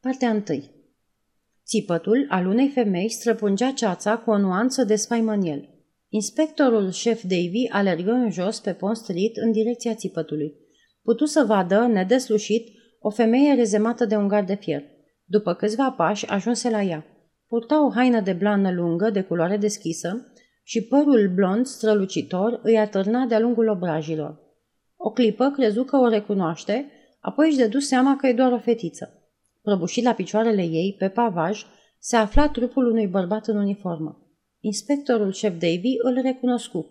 Partea 0.00 0.30
1 0.30 0.42
Țipătul 1.64 2.26
al 2.28 2.46
unei 2.46 2.68
femei 2.68 3.08
străpungea 3.08 3.72
ceața 3.72 4.18
cu 4.18 4.30
o 4.30 4.38
nuanță 4.38 4.84
de 4.84 4.96
spaimăniel. 4.96 5.75
Inspectorul 6.08 6.90
șef 6.90 7.22
Davy 7.22 7.68
alergă 7.70 8.10
în 8.10 8.30
jos 8.30 8.60
pe 8.60 8.72
Pond 8.72 8.96
Street 8.96 9.36
în 9.36 9.52
direcția 9.52 9.94
țipătului. 9.94 10.54
Putu 11.02 11.24
să 11.24 11.44
vadă, 11.46 11.86
nedeslușit, 11.86 12.68
o 13.00 13.10
femeie 13.10 13.54
rezemată 13.54 14.04
de 14.04 14.16
un 14.16 14.28
gard 14.28 14.46
de 14.46 14.54
fier. 14.54 14.82
După 15.24 15.54
câțiva 15.54 15.90
pași, 15.90 16.26
ajunse 16.26 16.70
la 16.70 16.82
ea. 16.82 17.06
Purta 17.46 17.86
o 17.86 17.90
haină 17.90 18.20
de 18.20 18.32
blană 18.32 18.70
lungă, 18.70 19.10
de 19.10 19.22
culoare 19.22 19.56
deschisă, 19.56 20.32
și 20.62 20.82
părul 20.82 21.32
blond 21.34 21.66
strălucitor 21.66 22.60
îi 22.62 22.78
atârna 22.78 23.24
de-a 23.24 23.38
lungul 23.38 23.68
obrajilor. 23.68 24.40
O 24.96 25.10
clipă 25.10 25.50
crezu 25.50 25.84
că 25.84 25.96
o 25.96 26.08
recunoaște, 26.08 26.90
apoi 27.20 27.48
își 27.48 27.56
dedu 27.56 27.78
seama 27.78 28.16
că 28.16 28.26
e 28.26 28.32
doar 28.32 28.52
o 28.52 28.58
fetiță. 28.58 29.30
Prăbușit 29.62 30.04
la 30.04 30.12
picioarele 30.12 30.62
ei, 30.62 30.94
pe 30.98 31.08
pavaj, 31.08 31.64
se 31.98 32.16
afla 32.16 32.48
trupul 32.48 32.86
unui 32.86 33.06
bărbat 33.06 33.46
în 33.46 33.56
uniformă. 33.56 34.25
Inspectorul 34.66 35.32
șef 35.32 35.52
Davy 35.52 35.94
îl 36.02 36.20
recunoscu. 36.22 36.86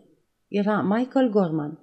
Era 0.47 0.81
Michael 0.81 1.29
Gorman. 1.29 1.79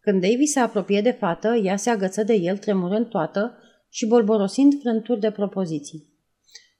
Când 0.00 0.20
Davy 0.20 0.46
se 0.46 0.60
apropie 0.60 1.00
de 1.00 1.10
fată, 1.10 1.54
ea 1.54 1.76
se 1.76 1.90
agăță 1.90 2.22
de 2.22 2.34
el, 2.34 2.58
tremurând 2.58 3.06
toată 3.06 3.58
și 3.88 4.06
bolborosind 4.06 4.80
frânturi 4.80 5.20
de 5.20 5.30
propoziții. 5.30 6.08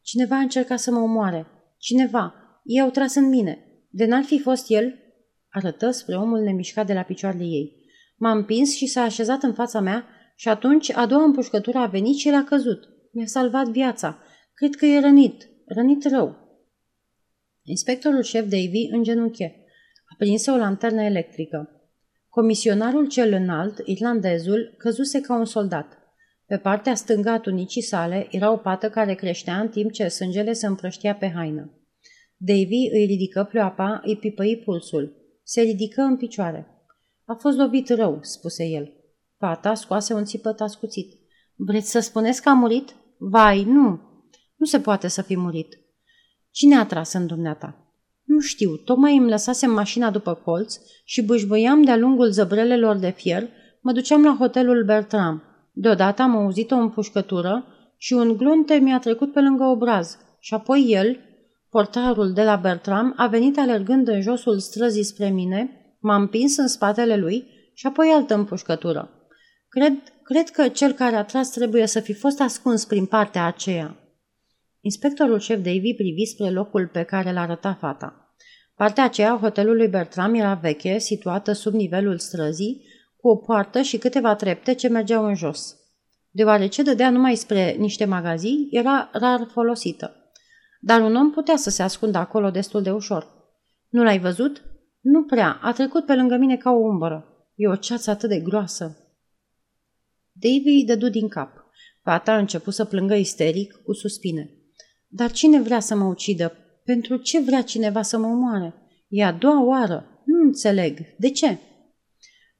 Cineva 0.02 0.36
a 0.36 0.40
încercat 0.40 0.78
să 0.78 0.90
mă 0.90 0.98
omoare. 0.98 1.46
Cineva. 1.78 2.34
Ei 2.64 2.80
au 2.80 2.90
tras 2.90 3.14
în 3.14 3.28
mine. 3.28 3.58
De 3.90 4.04
n-ar 4.06 4.22
fi 4.22 4.38
fost 4.38 4.70
el? 4.70 4.94
Arătă 5.48 5.90
spre 5.90 6.16
omul 6.16 6.40
nemișcat 6.40 6.86
de 6.86 6.92
la 6.92 7.02
picioarele 7.02 7.44
ei. 7.44 7.76
M-a 8.16 8.30
împins 8.30 8.74
și 8.74 8.86
s-a 8.86 9.02
așezat 9.02 9.42
în 9.42 9.52
fața 9.52 9.80
mea 9.80 10.06
și 10.36 10.48
atunci 10.48 10.92
a 10.92 11.06
doua 11.06 11.24
împușcătură 11.24 11.78
a 11.78 11.86
venit 11.86 12.16
și 12.16 12.28
el 12.28 12.34
a 12.34 12.44
căzut. 12.44 12.88
Mi-a 13.12 13.26
salvat 13.26 13.68
viața. 13.68 14.18
Cred 14.54 14.74
că 14.74 14.86
e 14.86 15.00
rănit. 15.00 15.48
Rănit 15.66 16.04
rău. 16.04 16.41
Inspectorul 17.64 18.22
șef 18.22 18.42
Davy 18.42 18.88
îngenunche. 18.90 19.64
Aprinse 20.12 20.50
o 20.50 20.56
lanternă 20.56 21.02
electrică. 21.02 21.70
Comisionarul 22.28 23.08
cel 23.08 23.32
înalt, 23.32 23.78
irlandezul, 23.84 24.74
căzuse 24.78 25.20
ca 25.20 25.34
un 25.38 25.44
soldat. 25.44 25.98
Pe 26.46 26.58
partea 26.58 26.94
stângă 26.94 27.28
a 27.30 27.38
tunicii 27.38 27.82
sale 27.82 28.26
era 28.30 28.52
o 28.52 28.56
pată 28.56 28.90
care 28.90 29.14
creștea 29.14 29.60
în 29.60 29.68
timp 29.68 29.92
ce 29.92 30.08
sângele 30.08 30.52
se 30.52 30.66
împrăștia 30.66 31.14
pe 31.14 31.32
haină. 31.34 31.76
Davy 32.36 32.88
îi 32.92 33.04
ridică 33.04 33.44
pleoapa, 33.44 34.00
îi 34.04 34.16
pipăi 34.16 34.62
pulsul. 34.64 35.16
Se 35.42 35.60
ridică 35.60 36.00
în 36.02 36.16
picioare. 36.16 36.66
A 37.24 37.34
fost 37.34 37.56
lovit 37.56 37.88
rău, 37.88 38.18
spuse 38.20 38.64
el. 38.64 38.92
Fata 39.38 39.74
scoase 39.74 40.14
un 40.14 40.24
țipăt 40.24 40.60
ascuțit. 40.60 41.20
Vreți 41.54 41.90
să 41.90 42.00
spuneți 42.00 42.42
că 42.42 42.48
a 42.48 42.54
murit? 42.54 42.94
Vai, 43.18 43.64
nu! 43.64 44.00
Nu 44.56 44.66
se 44.66 44.80
poate 44.80 45.08
să 45.08 45.22
fi 45.22 45.36
murit. 45.36 45.81
Cine 46.52 46.76
a 46.76 46.84
tras 46.84 47.12
în 47.12 47.26
dumneata? 47.26 47.76
Nu 48.24 48.40
știu, 48.40 48.76
tocmai 48.76 49.16
îmi 49.16 49.28
lăsasem 49.28 49.70
mașina 49.70 50.10
după 50.10 50.34
colț 50.34 50.76
și 51.04 51.22
bâșbâiam 51.22 51.82
de-a 51.82 51.96
lungul 51.96 52.30
zăbrelelor 52.30 52.96
de 52.96 53.10
fier, 53.10 53.48
mă 53.80 53.92
duceam 53.92 54.24
la 54.24 54.36
hotelul 54.38 54.84
Bertram. 54.84 55.42
Deodată 55.72 56.22
am 56.22 56.36
auzit 56.36 56.70
o 56.70 56.74
împușcătură 56.74 57.66
și 57.96 58.12
un 58.12 58.36
glunte 58.36 58.74
mi-a 58.74 58.98
trecut 58.98 59.32
pe 59.32 59.40
lângă 59.40 59.64
obraz 59.64 60.18
și 60.40 60.54
apoi 60.54 60.84
el, 60.88 61.18
portarul 61.70 62.32
de 62.32 62.42
la 62.42 62.56
Bertram, 62.56 63.14
a 63.16 63.26
venit 63.26 63.58
alergând 63.58 64.08
în 64.08 64.20
josul 64.20 64.58
străzii 64.58 65.04
spre 65.04 65.28
mine, 65.28 65.70
m-a 66.00 66.16
împins 66.16 66.56
în 66.56 66.68
spatele 66.68 67.16
lui 67.16 67.46
și 67.74 67.86
apoi 67.86 68.08
altă 68.08 68.34
împușcătură. 68.34 69.10
Cred, 69.68 69.92
cred 70.22 70.48
că 70.48 70.68
cel 70.68 70.92
care 70.92 71.16
a 71.16 71.24
tras 71.24 71.50
trebuie 71.50 71.86
să 71.86 72.00
fi 72.00 72.12
fost 72.12 72.40
ascuns 72.40 72.84
prin 72.84 73.06
partea 73.06 73.46
aceea. 73.46 73.96
Inspectorul 74.84 75.38
șef 75.38 75.56
Davy 75.56 75.94
privi 75.94 76.24
spre 76.24 76.50
locul 76.50 76.88
pe 76.88 77.02
care 77.02 77.32
l-a 77.32 77.40
arătat 77.40 77.78
fata. 77.78 78.34
Partea 78.74 79.04
aceea 79.04 79.32
a 79.32 79.38
hotelului 79.38 79.88
Bertram 79.88 80.34
era 80.34 80.54
veche, 80.54 80.98
situată 80.98 81.52
sub 81.52 81.72
nivelul 81.72 82.18
străzii, 82.18 82.84
cu 83.16 83.28
o 83.28 83.36
poartă 83.36 83.82
și 83.82 83.98
câteva 83.98 84.34
trepte 84.34 84.74
ce 84.74 84.88
mergeau 84.88 85.24
în 85.24 85.34
jos. 85.34 85.76
Deoarece 86.30 86.82
dădea 86.82 87.10
numai 87.10 87.34
spre 87.36 87.76
niște 87.78 88.04
magazii, 88.04 88.68
era 88.70 89.10
rar 89.12 89.48
folosită. 89.52 90.32
Dar 90.80 91.00
un 91.00 91.16
om 91.16 91.30
putea 91.30 91.56
să 91.56 91.70
se 91.70 91.82
ascundă 91.82 92.18
acolo 92.18 92.50
destul 92.50 92.82
de 92.82 92.90
ușor. 92.90 93.26
Nu 93.88 94.02
l-ai 94.02 94.18
văzut? 94.18 94.62
Nu 95.00 95.24
prea, 95.24 95.58
a 95.62 95.72
trecut 95.72 96.06
pe 96.06 96.14
lângă 96.14 96.36
mine 96.36 96.56
ca 96.56 96.70
o 96.70 96.78
umbră. 96.78 97.46
E 97.54 97.68
o 97.68 97.76
ceață 97.76 98.10
atât 98.10 98.28
de 98.28 98.40
groasă. 98.40 98.96
Davy 100.32 100.84
dădu 100.86 101.08
din 101.08 101.28
cap. 101.28 101.50
Fata 102.02 102.32
a 102.32 102.38
început 102.38 102.74
să 102.74 102.84
plângă 102.84 103.14
isteric, 103.14 103.80
cu 103.84 103.92
suspine. 103.92 104.50
Dar 105.14 105.32
cine 105.32 105.60
vrea 105.60 105.80
să 105.80 105.94
mă 105.94 106.04
ucidă? 106.04 106.52
Pentru 106.84 107.16
ce 107.16 107.40
vrea 107.40 107.62
cineva 107.62 108.02
să 108.02 108.18
mă 108.18 108.26
omoare? 108.26 108.74
E 109.08 109.24
a 109.24 109.32
doua 109.32 109.64
oară. 109.64 110.22
Nu 110.24 110.44
înțeleg. 110.44 110.98
De 111.18 111.30
ce? 111.30 111.58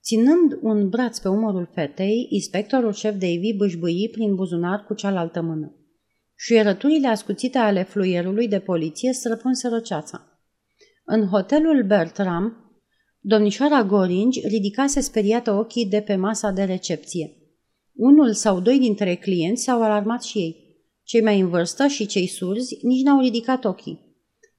Ținând 0.02 0.58
un 0.62 0.88
braț 0.88 1.18
pe 1.18 1.28
umărul 1.28 1.70
fetei, 1.74 2.26
inspectorul 2.30 2.92
șef 2.92 3.12
Davy 3.12 3.54
bâșbâi 3.56 4.08
prin 4.12 4.34
buzunar 4.34 4.84
cu 4.84 4.94
cealaltă 4.94 5.42
mână. 5.42 5.76
Șuierăturile 6.34 7.08
ascuțite 7.08 7.58
ale 7.58 7.82
fluierului 7.82 8.48
de 8.48 8.58
poliție 8.58 9.12
străpunseră 9.12 9.80
ceața. 9.80 10.40
În 11.04 11.26
hotelul 11.26 11.84
Bertram, 11.86 12.56
domnișoara 13.20 13.84
Goringi 13.84 14.46
ridicase 14.46 15.00
speriată 15.00 15.52
ochii 15.52 15.86
de 15.86 16.00
pe 16.00 16.16
masa 16.16 16.50
de 16.50 16.62
recepție. 16.62 17.36
Unul 17.94 18.32
sau 18.32 18.60
doi 18.60 18.78
dintre 18.78 19.14
clienți 19.14 19.62
s-au 19.62 19.82
alarmat 19.82 20.22
și 20.22 20.38
ei. 20.38 20.61
Cei 21.04 21.22
mai 21.22 21.40
în 21.40 21.48
vârstă 21.48 21.86
și 21.86 22.06
cei 22.06 22.26
surzi 22.26 22.78
nici 22.82 23.02
n-au 23.02 23.20
ridicat 23.20 23.64
ochii. 23.64 24.10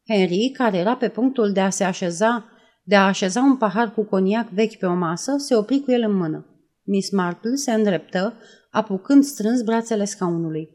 Henry, 0.07 0.51
care 0.53 0.77
era 0.77 0.95
pe 0.95 1.09
punctul 1.09 1.51
de 1.51 1.59
a 1.59 1.69
se 1.69 1.83
așeza, 1.83 2.45
de 2.83 2.95
a 2.95 3.05
așeza 3.05 3.41
un 3.41 3.57
pahar 3.57 3.93
cu 3.93 4.03
coniac 4.03 4.49
vechi 4.49 4.77
pe 4.77 4.85
o 4.85 4.93
masă, 4.93 5.35
se 5.37 5.55
opri 5.55 5.79
cu 5.79 5.91
el 5.91 6.01
în 6.01 6.15
mână. 6.15 6.47
Miss 6.83 7.11
Marple 7.11 7.55
se 7.55 7.71
îndreptă, 7.71 8.33
apucând 8.71 9.23
strâns 9.23 9.61
brațele 9.61 10.05
scaunului. 10.05 10.69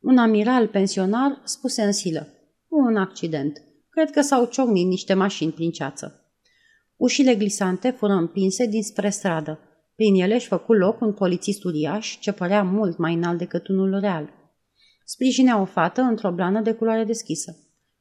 Un 0.00 0.18
amiral 0.18 0.66
pensionar 0.66 1.40
spuse 1.44 1.82
în 1.82 1.92
silă. 1.92 2.28
Un 2.68 2.96
accident. 2.96 3.62
Cred 3.90 4.10
că 4.10 4.20
s-au 4.20 4.44
ciocnit 4.44 4.86
niște 4.86 5.14
mașini 5.14 5.52
prin 5.52 5.70
ceață. 5.70 6.20
Ușile 6.96 7.34
glisante 7.34 7.90
fură 7.90 8.12
împinse 8.12 8.66
dinspre 8.66 9.10
stradă. 9.10 9.58
Prin 9.94 10.14
ele 10.14 10.34
își 10.34 10.46
făcu 10.46 10.72
loc 10.72 11.00
un 11.00 11.12
polițist 11.12 11.64
uriaș, 11.64 12.18
ce 12.18 12.32
părea 12.32 12.62
mult 12.62 12.98
mai 12.98 13.14
înalt 13.14 13.38
decât 13.38 13.68
unul 13.68 14.00
real. 14.00 14.30
Sprijinea 15.08 15.60
o 15.60 15.64
fată 15.64 16.00
într-o 16.00 16.30
blană 16.30 16.60
de 16.60 16.72
culoare 16.72 17.04
deschisă. 17.04 17.56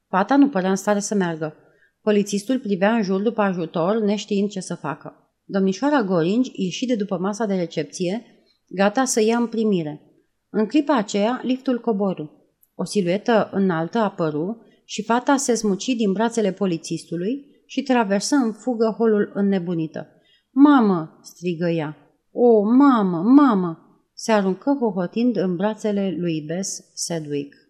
Fata 0.07 0.35
nu 0.35 0.49
părea 0.49 0.69
în 0.69 0.75
stare 0.75 0.99
să 0.99 1.15
meargă. 1.15 1.55
Polițistul 2.01 2.59
privea 2.59 2.93
în 2.95 3.03
jur 3.03 3.21
după 3.21 3.41
ajutor, 3.41 4.01
neștiind 4.01 4.49
ce 4.49 4.59
să 4.59 4.75
facă. 4.75 5.37
Domnișoara 5.43 6.03
Goringi 6.03 6.51
ieși 6.53 6.85
de 6.85 6.95
după 6.95 7.17
masa 7.17 7.45
de 7.45 7.55
recepție, 7.55 8.25
gata 8.67 9.05
să 9.05 9.21
ia 9.21 9.37
în 9.37 9.47
primire. 9.47 10.01
În 10.49 10.65
clipa 10.65 10.95
aceea, 10.95 11.41
liftul 11.43 11.79
coboru. 11.79 12.31
O 12.75 12.83
siluetă 12.83 13.49
înaltă 13.51 13.97
apăru 13.97 14.61
și 14.85 15.03
fata 15.03 15.35
se 15.35 15.55
smuci 15.55 15.95
din 15.95 16.11
brațele 16.11 16.51
polițistului 16.51 17.45
și 17.65 17.83
traversă 17.83 18.35
în 18.35 18.53
fugă 18.53 18.95
holul 18.97 19.31
înnebunită. 19.33 20.07
Mamă!" 20.51 21.19
strigă 21.21 21.67
ea. 21.69 21.97
O, 22.31 22.61
mamă, 22.63 23.17
mamă!" 23.17 23.84
Se 24.17 24.32
aruncă 24.32 24.78
hohotind 24.80 25.36
în 25.36 25.56
brațele 25.56 26.15
lui 26.17 26.41
Bess 26.41 26.84
Sedwick. 26.93 27.64